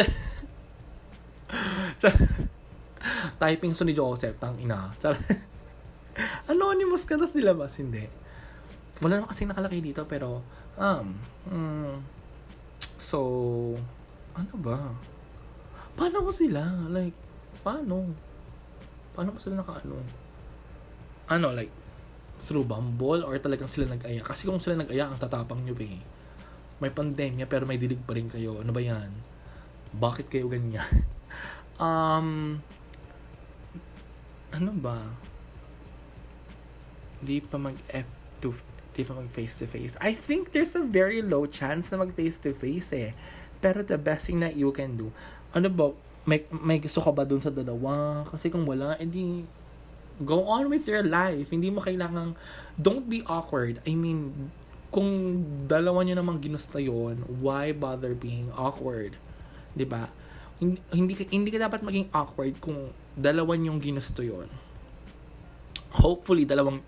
Typing 3.42 3.74
so 3.74 3.82
ni 3.82 3.90
Joseph, 3.90 4.38
tang 4.38 4.54
ina. 4.62 4.94
Anonymous 6.52 7.02
ka 7.02 7.18
tas 7.18 7.34
nilabas, 7.34 7.74
hindi. 7.82 8.06
Wala 9.02 9.18
na 9.18 9.26
kasi 9.26 9.42
nakalaki 9.42 9.82
dito 9.82 10.06
pero 10.06 10.46
um 10.78 11.18
mm, 11.50 11.94
so 12.94 13.18
ano 14.38 14.54
ba? 14.62 14.94
Paano 15.98 16.22
mo 16.22 16.30
sila? 16.30 16.62
Like 16.86 17.18
paano? 17.66 18.14
Paano 19.18 19.34
mo 19.34 19.38
sila 19.42 19.58
nakaano? 19.58 19.98
Ano 21.26 21.50
like 21.50 21.83
through 22.44 22.68
Bumble 22.68 23.24
or 23.24 23.40
talagang 23.40 23.72
sila 23.72 23.96
nag-aya? 23.96 24.20
Kasi 24.20 24.44
kung 24.44 24.60
sila 24.60 24.76
nag-aya, 24.76 25.08
ang 25.08 25.16
tatapang 25.16 25.64
nyo 25.64 25.72
eh. 25.80 25.98
May 26.78 26.92
pandemya 26.92 27.48
pero 27.48 27.64
may 27.64 27.80
dilig 27.80 28.04
pa 28.04 28.12
rin 28.12 28.28
kayo. 28.28 28.60
Ano 28.60 28.70
ba 28.70 28.84
yan? 28.84 29.08
Bakit 29.96 30.28
kayo 30.28 30.52
ganyan? 30.52 30.84
um, 31.82 32.60
ano 34.52 34.70
ba? 34.76 34.98
Di 37.24 37.40
pa 37.40 37.56
mag 37.56 37.78
F 37.88 38.08
to 38.44 38.52
di 38.94 39.02
pa 39.02 39.16
mag 39.16 39.26
face 39.32 39.58
to 39.58 39.66
face. 39.66 39.98
I 39.98 40.14
think 40.14 40.54
there's 40.54 40.78
a 40.78 40.84
very 40.84 41.18
low 41.18 41.50
chance 41.50 41.90
na 41.90 41.98
mag 41.98 42.14
face 42.14 42.38
to 42.46 42.54
face 42.54 42.94
eh. 42.94 43.10
Pero 43.58 43.82
the 43.82 43.98
best 43.98 44.30
thing 44.30 44.38
that 44.44 44.54
you 44.54 44.70
can 44.70 44.94
do, 44.94 45.10
ano 45.50 45.66
ba, 45.66 45.90
may, 46.24 46.46
may 46.50 46.78
gusto 46.78 47.02
ka 47.02 47.10
ba 47.10 47.26
dun 47.26 47.42
sa 47.42 47.50
dalawa? 47.50 48.22
Kasi 48.28 48.48
kung 48.52 48.62
wala, 48.62 48.94
edi 49.02 49.42
go 50.22 50.46
on 50.46 50.70
with 50.70 50.86
your 50.86 51.02
life. 51.02 51.50
Hindi 51.50 51.74
mo 51.74 51.82
kailangang, 51.82 52.38
don't 52.78 53.10
be 53.10 53.26
awkward. 53.26 53.82
I 53.82 53.98
mean, 53.98 54.50
kung 54.94 55.42
dalawa 55.66 56.06
nyo 56.06 56.14
namang 56.22 56.38
ginusto 56.38 56.78
yon 56.78 57.26
why 57.42 57.74
bother 57.74 58.14
being 58.14 58.46
awkward? 58.54 59.18
ba 59.74 59.78
diba? 59.78 60.02
Hindi, 60.62 60.78
hindi, 60.94 61.12
hindi 61.34 61.50
ka 61.50 61.66
dapat 61.66 61.82
maging 61.82 62.14
awkward 62.14 62.54
kung 62.62 62.94
dalawa 63.18 63.58
yung 63.58 63.82
ginusto 63.82 64.22
yon 64.22 64.46
Hopefully, 65.98 66.46
dalawang, 66.46 66.78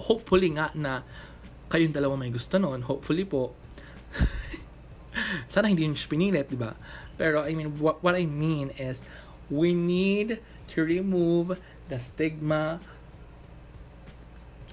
hopefully 0.00 0.48
nga 0.56 0.72
na 0.72 1.04
kayong 1.68 1.92
dalawa 1.92 2.16
may 2.16 2.32
gusto 2.32 2.56
noon. 2.56 2.84
Hopefully 2.84 3.28
po. 3.28 3.52
Sana 5.52 5.68
hindi 5.68 5.84
nyo 5.84 5.96
pinilit, 5.96 6.48
di 6.48 6.56
ba? 6.56 6.72
Pero, 7.20 7.44
I 7.44 7.52
mean, 7.52 7.76
what, 7.80 8.00
what 8.00 8.16
I 8.16 8.24
mean 8.24 8.72
is, 8.76 9.00
we 9.52 9.76
need 9.76 10.40
to 10.72 10.78
remove 10.84 11.60
the 11.88 11.98
stigma 11.98 12.80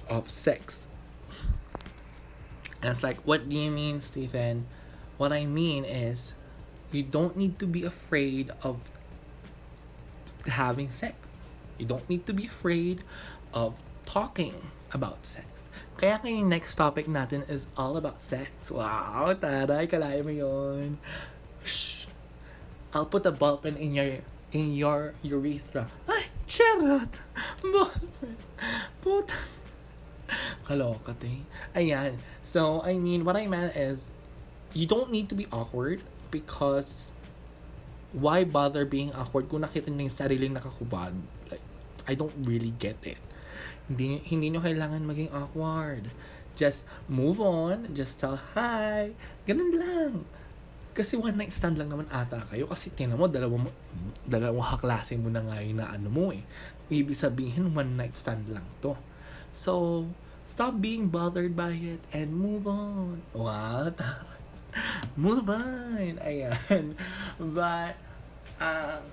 of 0.07 0.29
sex. 0.29 0.87
And 2.81 2.91
it's 2.91 3.03
like, 3.03 3.19
what 3.27 3.49
do 3.49 3.55
you 3.55 3.71
mean, 3.71 4.01
Stephen? 4.01 4.67
What 5.17 5.33
I 5.33 5.45
mean 5.45 5.83
is, 5.83 6.33
you 6.91 7.03
don't 7.03 7.35
need 7.35 7.59
to 7.59 7.67
be 7.67 7.83
afraid 7.83 8.51
of 8.63 8.91
having 10.47 10.89
sex. 10.89 11.15
You 11.77 11.85
don't 11.85 12.07
need 12.09 12.25
to 12.27 12.33
be 12.33 12.47
afraid 12.47 13.03
of 13.53 13.75
talking 14.05 14.71
about 14.91 15.25
sex. 15.25 15.69
Kaya 15.97 16.19
next 16.23 16.75
topic 16.75 17.05
natin 17.05 17.43
is 17.49 17.67
all 17.75 17.97
about 17.97 18.21
sex. 18.23 18.71
Wow, 18.71 19.35
taray, 19.35 19.83
kalaya 19.85 20.23
mo 20.23 20.31
yun. 20.31 20.97
Shh. 21.63 22.07
I'll 22.95 23.05
put 23.05 23.27
a 23.27 23.31
pen 23.35 23.77
in 23.77 23.93
your 23.93 24.23
in 24.51 24.73
your 24.73 25.13
urethra. 25.21 25.91
Charot! 26.49 27.13
Puta. 29.05 29.37
Kaloka, 30.65 31.13
te. 31.13 31.45
Ayan. 31.77 32.17
So, 32.41 32.81
I 32.81 32.97
mean, 32.97 33.21
what 33.21 33.37
I 33.37 33.45
meant 33.45 33.77
is, 33.77 34.09
you 34.73 34.89
don't 34.89 35.13
need 35.13 35.29
to 35.29 35.37
be 35.37 35.45
awkward 35.53 36.01
because 36.33 37.13
why 38.13 38.43
bother 38.43 38.85
being 38.85 39.13
awkward 39.13 39.45
kung 39.49 39.61
nakita 39.61 39.93
niyo 39.93 40.09
yung 40.09 40.17
sariling 40.17 40.53
nakakubad? 40.57 41.13
Like, 41.53 41.61
I 42.09 42.17
don't 42.17 42.33
really 42.41 42.73
get 42.81 42.97
it. 43.05 43.21
Hindi, 43.85 44.21
hindi 44.25 44.49
nyo 44.49 44.61
kailangan 44.65 45.05
maging 45.05 45.29
awkward. 45.29 46.09
Just 46.57 46.81
move 47.05 47.37
on. 47.37 47.93
Just 47.93 48.17
tell 48.17 48.41
hi. 48.57 49.13
Ganun 49.45 49.73
lang. 49.77 50.13
Kasi 50.93 51.15
one 51.15 51.37
night 51.37 51.53
stand 51.53 51.77
lang 51.77 51.93
naman 51.93 52.09
ata 52.09 52.41
kayo. 52.49 52.65
Kasi 52.67 52.91
tingnan 52.91 53.15
mo, 53.15 53.29
dalawang, 53.29 53.69
dalawang 54.25 54.77
haklase 54.77 55.15
mo 55.15 55.29
na 55.29 55.45
nga 55.45 55.61
na 55.61 55.85
ano 55.93 56.07
mo 56.09 56.33
eh. 56.33 56.43
Ibig 56.89 57.15
sabihin, 57.15 57.71
one 57.71 57.95
night 57.95 58.17
stand 58.17 58.49
lang 58.49 58.65
to. 58.81 58.97
So, 59.53 60.05
stop 60.45 60.81
being 60.81 61.07
bothered 61.07 61.55
by 61.55 61.77
it 61.77 62.01
and 62.11 62.33
move 62.33 62.65
on. 62.65 63.21
Wow, 63.33 63.93
move 65.15 65.47
on. 65.49 66.19
Ayan. 66.25 66.97
But, 67.37 67.95
um, 68.57 69.03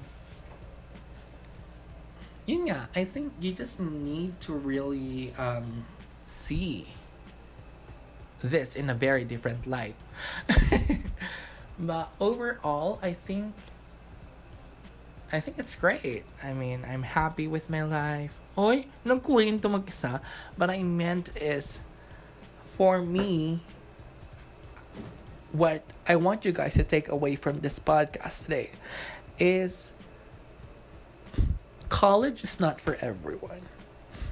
yun 2.46 2.70
nga, 2.70 2.88
I 2.94 3.04
think 3.04 3.34
you 3.40 3.52
just 3.52 3.78
need 3.78 4.40
to 4.46 4.54
really 4.54 5.34
um, 5.36 5.84
see 6.24 6.86
this 8.40 8.76
in 8.76 8.88
a 8.88 8.94
very 8.94 9.24
different 9.24 9.66
light. 9.66 9.96
But 11.78 12.08
overall, 12.20 12.98
I 13.02 13.12
think 13.12 13.54
I 15.32 15.40
think 15.40 15.58
it's 15.58 15.74
great. 15.74 16.24
I 16.42 16.52
mean, 16.52 16.86
I'm 16.88 17.02
happy 17.02 17.48
with 17.48 17.68
my 17.68 17.82
life. 17.82 18.32
Oy, 18.56 18.86
nagkwento 19.04 19.68
mag-isa. 19.68 20.20
But 20.56 20.70
I 20.70 20.82
meant 20.82 21.30
is, 21.36 21.80
for 22.64 23.02
me, 23.02 23.60
what 25.52 25.82
I 26.06 26.16
want 26.16 26.44
you 26.44 26.52
guys 26.52 26.74
to 26.74 26.84
take 26.84 27.08
away 27.08 27.34
from 27.34 27.60
this 27.60 27.78
podcast 27.78 28.44
today 28.44 28.70
is 29.38 29.92
college 31.88 32.44
is 32.44 32.60
not 32.60 32.80
for 32.80 32.94
everyone. 33.00 33.62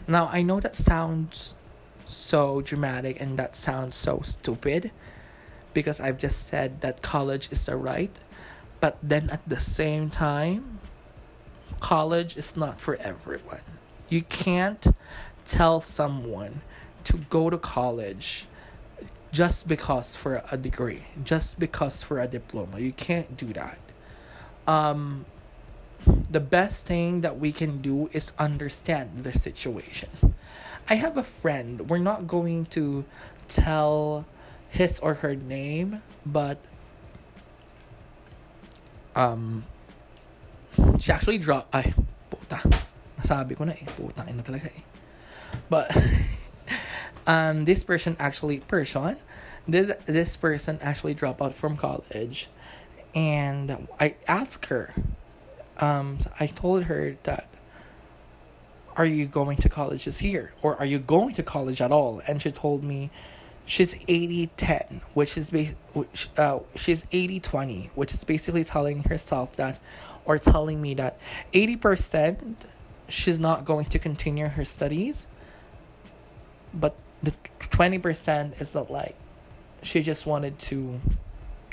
Now, 0.06 0.30
I 0.32 0.42
know 0.42 0.60
that 0.60 0.76
sounds 0.76 1.54
so 2.06 2.60
dramatic 2.60 3.20
and 3.20 3.38
that 3.38 3.56
sounds 3.56 3.96
so 3.96 4.20
stupid 4.22 4.92
because 5.74 6.00
I've 6.00 6.18
just 6.18 6.46
said 6.46 6.80
that 6.80 7.02
college 7.02 7.48
is 7.50 7.66
the 7.66 7.76
right, 7.76 8.14
but 8.80 8.96
then 9.02 9.30
at 9.30 9.46
the 9.46 9.60
same 9.60 10.08
time, 10.10 10.80
college 11.80 12.36
is 12.36 12.56
not 12.56 12.80
for 12.80 12.96
everyone. 12.96 13.60
You 14.08 14.22
can't 14.22 14.86
tell 15.44 15.80
someone 15.80 16.62
to 17.04 17.18
go 17.28 17.50
to 17.50 17.58
college 17.58 18.46
just 19.32 19.66
because 19.66 20.14
for 20.14 20.44
a 20.50 20.56
degree, 20.56 21.02
just 21.24 21.58
because 21.58 22.02
for 22.02 22.20
a 22.20 22.28
diploma. 22.28 22.78
You 22.78 22.92
can't 22.92 23.36
do 23.36 23.52
that. 23.52 23.78
Um, 24.66 25.26
the 26.30 26.40
best 26.40 26.86
thing 26.86 27.22
that 27.22 27.38
we 27.38 27.52
can 27.52 27.82
do 27.82 28.08
is 28.12 28.32
understand 28.38 29.24
the 29.24 29.32
situation. 29.32 30.08
I 30.88 30.94
have 30.94 31.16
a 31.16 31.24
friend, 31.24 31.88
we're 31.88 31.98
not 31.98 32.26
going 32.26 32.66
to 32.66 33.04
tell 33.48 34.24
his 34.74 34.98
or 34.98 35.14
her 35.22 35.34
name, 35.34 36.02
but 36.26 36.58
um 39.14 39.64
she 40.98 41.12
actually 41.12 41.38
dropped 41.38 41.70
ay 41.70 41.94
puta 42.30 42.58
nasabi 43.14 43.54
ko 43.54 43.62
na 43.62 43.78
eh 43.78 43.86
putang 43.94 44.26
ina 44.26 44.42
talaga 44.42 44.74
eh 44.74 44.82
but 45.70 45.86
um 47.30 47.62
this 47.62 47.86
person 47.86 48.18
actually 48.18 48.58
person 48.58 49.14
this 49.70 49.94
this 50.10 50.34
person 50.34 50.82
actually 50.82 51.14
dropped 51.14 51.38
out 51.38 51.54
from 51.54 51.78
college 51.78 52.50
and 53.14 53.86
I 54.02 54.18
asked 54.26 54.66
her 54.66 54.90
um, 55.78 56.18
I 56.38 56.46
told 56.46 56.84
her 56.84 57.16
that, 57.24 57.48
are 58.96 59.06
you 59.06 59.26
going 59.26 59.56
to 59.58 59.68
college 59.68 60.04
this 60.04 60.22
year? 60.22 60.52
Or 60.62 60.76
are 60.76 60.86
you 60.86 60.98
going 60.98 61.34
to 61.34 61.42
college 61.42 61.80
at 61.80 61.90
all? 61.90 62.22
And 62.28 62.40
she 62.40 62.52
told 62.52 62.84
me 62.84 63.10
she's 63.66 63.96
80 64.08 64.48
10, 64.56 65.00
which 65.14 65.36
is, 65.36 65.50
ba- 65.50 65.74
which, 65.92 66.28
uh, 66.36 66.60
she's 66.76 67.04
80 67.12 67.40
20, 67.40 67.90
which 67.94 68.14
is 68.14 68.24
basically 68.24 68.64
telling 68.64 69.04
herself 69.04 69.54
that, 69.56 69.80
or 70.24 70.38
telling 70.38 70.80
me 70.80 70.94
that 70.94 71.18
80% 71.52 72.54
she's 73.08 73.38
not 73.38 73.64
going 73.64 73.86
to 73.86 73.98
continue 73.98 74.48
her 74.48 74.64
studies, 74.64 75.26
but 76.72 76.96
the 77.22 77.32
20% 77.60 78.60
is 78.60 78.72
that 78.72 78.90
like, 78.90 79.16
she 79.82 80.02
just 80.02 80.26
wanted 80.26 80.58
to 80.58 81.00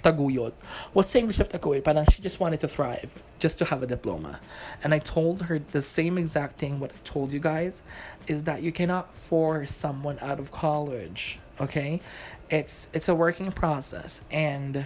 taguyod. 0.03 0.53
What's 0.93 1.13
the 1.13 1.19
English 1.19 1.39
of 1.39 1.49
taguyod? 1.49 1.83
Parang 1.83 2.05
she 2.11 2.21
just 2.21 2.39
wanted 2.39 2.59
to 2.61 2.67
thrive, 2.67 3.09
just 3.39 3.57
to 3.59 3.65
have 3.65 3.83
a 3.83 3.87
diploma. 3.87 4.39
And 4.83 4.93
I 4.93 4.99
told 4.99 5.43
her 5.43 5.59
the 5.59 5.81
same 5.81 6.17
exact 6.17 6.59
thing 6.59 6.79
what 6.79 6.91
I 6.91 6.99
told 7.03 7.31
you 7.31 7.39
guys 7.39 7.81
is 8.27 8.43
that 8.43 8.61
you 8.61 8.71
cannot 8.71 9.15
force 9.15 9.73
someone 9.73 10.19
out 10.21 10.39
of 10.39 10.51
college, 10.51 11.39
okay? 11.61 12.01
It's 12.49 12.87
it's 12.93 13.07
a 13.07 13.15
working 13.15 13.51
process 13.51 14.21
and 14.31 14.85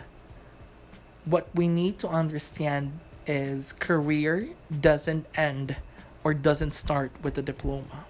what 1.26 1.48
we 1.56 1.68
need 1.68 1.98
to 2.00 2.08
understand 2.08 3.00
is 3.26 3.74
career 3.74 4.50
doesn't 4.70 5.26
end 5.34 5.76
or 6.24 6.36
doesn't 6.36 6.74
start 6.74 7.12
with 7.24 7.38
a 7.38 7.42
diploma. 7.42 8.06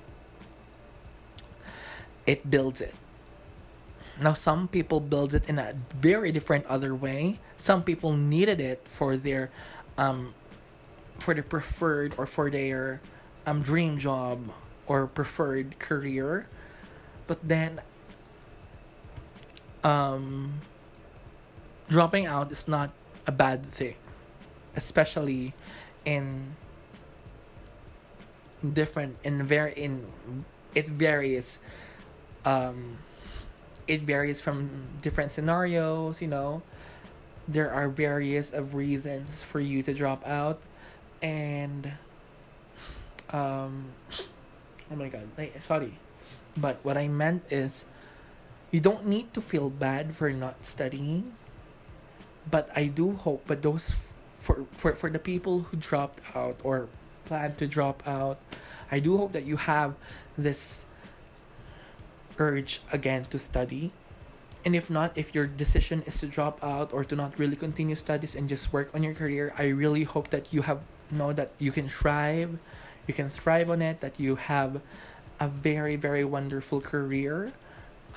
It 2.28 2.50
builds 2.50 2.82
it 2.82 2.94
now, 4.20 4.34
some 4.34 4.68
people 4.68 5.00
build 5.00 5.34
it 5.34 5.48
in 5.50 5.60
a 5.60 5.76
very 6.00 6.32
different 6.32 6.66
other 6.68 6.96
way. 6.96 7.40
Some 7.58 7.84
people 7.84 8.14
needed 8.14 8.62
it 8.62 8.86
for 8.90 9.18
their, 9.18 9.52
um, 9.98 10.34
for 11.20 11.34
their 11.34 11.44
preferred 11.44 12.14
or 12.18 12.26
for 12.26 12.50
their, 12.50 13.02
um, 13.46 13.62
dream 13.62 13.98
job 13.98 14.52
or 14.88 15.08
preferred 15.08 15.80
career, 15.80 16.48
but 17.28 17.40
then, 17.44 17.82
um, 19.86 20.62
dropping 21.88 22.26
out 22.26 22.52
is 22.52 22.68
not 22.68 22.90
a 23.28 23.32
bad 23.32 23.72
thing, 23.72 23.96
especially 24.76 25.54
in 26.04 26.56
different 28.74 29.16
in 29.24 29.46
very 29.46 29.74
in 29.74 30.04
it 30.74 30.90
varies 30.90 31.60
um 32.46 32.98
it 33.88 34.02
varies 34.02 34.42
from 34.42 34.88
different 35.02 35.32
scenarios, 35.32 36.20
you 36.22 36.28
know. 36.28 36.64
There 37.48 37.72
are 37.72 37.88
various 37.88 38.52
of 38.52 38.74
reasons 38.74 39.44
for 39.44 39.60
you 39.60 39.84
to 39.84 39.94
drop 39.94 40.26
out 40.26 40.60
and 41.22 41.94
um 43.30 43.94
oh 44.90 44.96
my 44.96 45.10
god, 45.10 45.30
sorry. 45.62 45.94
But 46.58 46.80
what 46.82 46.98
I 46.98 47.08
meant 47.08 47.44
is 47.52 47.86
you 48.76 48.82
don't 48.82 49.08
need 49.08 49.32
to 49.34 49.40
feel 49.40 49.72
bad 49.72 50.14
for 50.14 50.30
not 50.36 50.60
studying. 50.68 51.32
But 52.44 52.68
I 52.76 52.92
do 52.92 53.16
hope 53.16 53.48
but 53.48 53.64
those 53.64 53.96
for 54.36 54.68
for 54.76 54.92
for 55.00 55.08
the 55.10 55.18
people 55.32 55.72
who 55.72 55.80
dropped 55.80 56.20
out 56.36 56.60
or 56.60 56.92
plan 57.24 57.56
to 57.56 57.72
drop 57.72 58.04
out, 58.04 58.38
I 58.92 59.00
do 59.00 59.16
hope 59.16 59.32
that 59.32 59.48
you 59.48 59.56
have 59.56 59.96
this 60.36 60.84
urge 62.36 62.84
again 62.92 63.32
to 63.32 63.40
study. 63.40 63.96
And 64.68 64.76
if 64.76 64.92
not, 64.92 65.16
if 65.16 65.32
your 65.32 65.48
decision 65.48 66.04
is 66.04 66.20
to 66.20 66.28
drop 66.28 66.60
out 66.60 66.92
or 66.92 67.08
to 67.08 67.16
not 67.16 67.40
really 67.40 67.56
continue 67.56 67.96
studies 67.96 68.36
and 68.36 68.52
just 68.52 68.74
work 68.76 68.92
on 68.92 69.08
your 69.08 69.16
career, 69.16 69.56
I 69.56 69.72
really 69.72 70.04
hope 70.04 70.36
that 70.36 70.52
you 70.52 70.68
have 70.68 70.84
know 71.08 71.32
that 71.32 71.56
you 71.64 71.72
can 71.72 71.88
thrive, 71.88 72.60
you 73.08 73.14
can 73.16 73.32
thrive 73.32 73.72
on 73.72 73.80
it, 73.82 74.04
that 74.04 74.20
you 74.20 74.36
have 74.36 74.84
a 75.40 75.48
very 75.48 75.96
very 75.96 76.28
wonderful 76.28 76.84
career, 76.84 77.56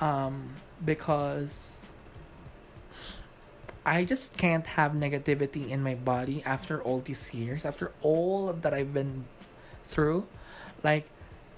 um, 0.01 0.55
because 0.83 1.73
I 3.85 4.05
just 4.05 4.37
can't 4.37 4.65
have 4.67 4.91
negativity 4.91 5.69
in 5.69 5.81
my 5.81 5.95
body 5.95 6.43
after 6.45 6.81
all 6.81 6.99
these 6.99 7.33
years, 7.33 7.65
after 7.65 7.91
all 8.01 8.53
that 8.53 8.73
I've 8.73 8.93
been 8.93 9.25
through, 9.87 10.27
like 10.83 11.09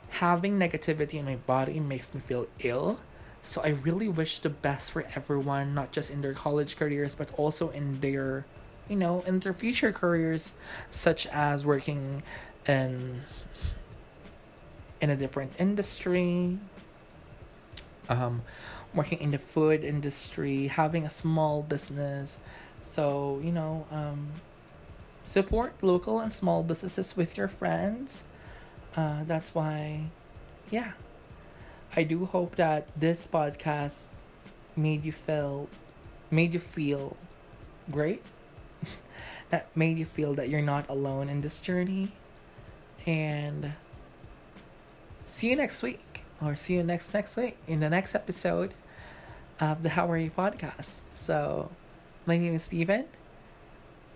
having 0.10 0.58
negativity 0.58 1.16
in 1.16 1.26
my 1.26 1.36
body 1.36 1.80
makes 1.80 2.14
me 2.14 2.22
feel 2.22 2.48
ill. 2.60 3.00
So 3.44 3.62
I 3.62 3.70
really 3.70 4.08
wish 4.08 4.40
the 4.40 4.50
best 4.50 4.92
for 4.92 5.04
everyone, 5.16 5.74
not 5.74 5.92
just 5.92 6.12
in 6.12 6.22
their 6.22 6.34
college 6.34 6.78
careers, 6.78 7.16
but 7.16 7.34
also 7.38 7.70
in 7.70 8.00
their, 8.00 8.46
you 8.88 8.96
know, 8.96 9.22
in 9.22 9.40
their 9.40 9.54
future 9.54 9.92
careers, 9.92 10.52
such 10.92 11.26
as 11.28 11.66
working 11.66 12.24
in 12.68 13.22
in 15.02 15.10
a 15.10 15.16
different 15.16 15.54
industry, 15.58 16.60
um, 18.12 18.42
working 18.94 19.20
in 19.20 19.32
the 19.32 19.40
food 19.40 19.84
industry, 19.84 20.68
having 20.68 21.06
a 21.06 21.10
small 21.10 21.62
business. 21.64 22.38
So 22.84 23.40
you 23.44 23.52
know, 23.52 23.86
um, 23.92 24.30
support 25.26 25.74
local 25.82 26.20
and 26.20 26.34
small 26.34 26.64
businesses 26.64 27.16
with 27.16 27.38
your 27.38 27.48
friends 27.48 28.24
uh, 28.96 29.24
that's 29.24 29.56
why, 29.56 30.02
yeah, 30.70 30.92
I 31.96 32.04
do 32.04 32.26
hope 32.26 32.56
that 32.58 32.88
this 33.00 33.26
podcast 33.26 34.08
made 34.76 35.06
you 35.06 35.12
feel, 35.12 35.70
made 36.30 36.54
you 36.54 36.60
feel 36.60 37.16
great. 37.90 38.22
that 39.50 39.68
made 39.76 39.98
you 39.98 40.06
feel 40.06 40.34
that 40.36 40.50
you're 40.50 40.62
not 40.62 40.90
alone 40.90 41.30
in 41.30 41.40
this 41.42 41.60
journey. 41.60 42.12
And 43.06 43.74
see 45.26 45.50
you 45.50 45.56
next 45.56 45.82
week, 45.82 46.11
or 46.44 46.56
see 46.56 46.74
you 46.74 46.84
next 46.84 47.14
next 47.14 47.36
week 47.38 47.58
in 47.68 47.80
the 47.80 47.90
next 47.90 48.16
episode 48.16 48.74
of 49.60 49.84
the 49.84 49.90
How 49.90 50.10
Are 50.10 50.18
You 50.18 50.32
podcast. 50.32 50.96
So, 51.14 51.70
my 52.26 52.38
name 52.38 52.56
is 52.56 52.64
Steven. 52.64 53.06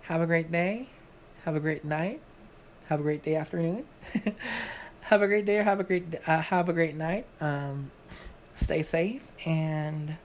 Have 0.02 0.20
a 0.20 0.26
great 0.26 0.50
day. 0.50 0.88
Have 1.44 1.54
a 1.54 1.60
great 1.60 1.84
night. 1.84 2.20
Have 2.88 3.00
a 3.00 3.02
great 3.02 3.22
day, 3.22 3.36
afternoon. 3.36 3.84
have 5.00 5.22
a 5.22 5.26
great 5.28 5.44
day 5.46 5.56
have 5.56 5.78
a 5.78 5.84
great 5.84 6.14
uh, 6.26 6.40
have 6.40 6.68
a 6.68 6.72
great 6.72 6.96
night. 6.96 7.26
Um, 7.40 7.90
stay 8.54 8.82
safe, 8.82 9.22
and 9.44 10.16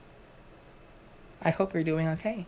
I 1.40 1.50
hope 1.50 1.74
you're 1.74 1.84
doing 1.84 2.08
okay. 2.08 2.46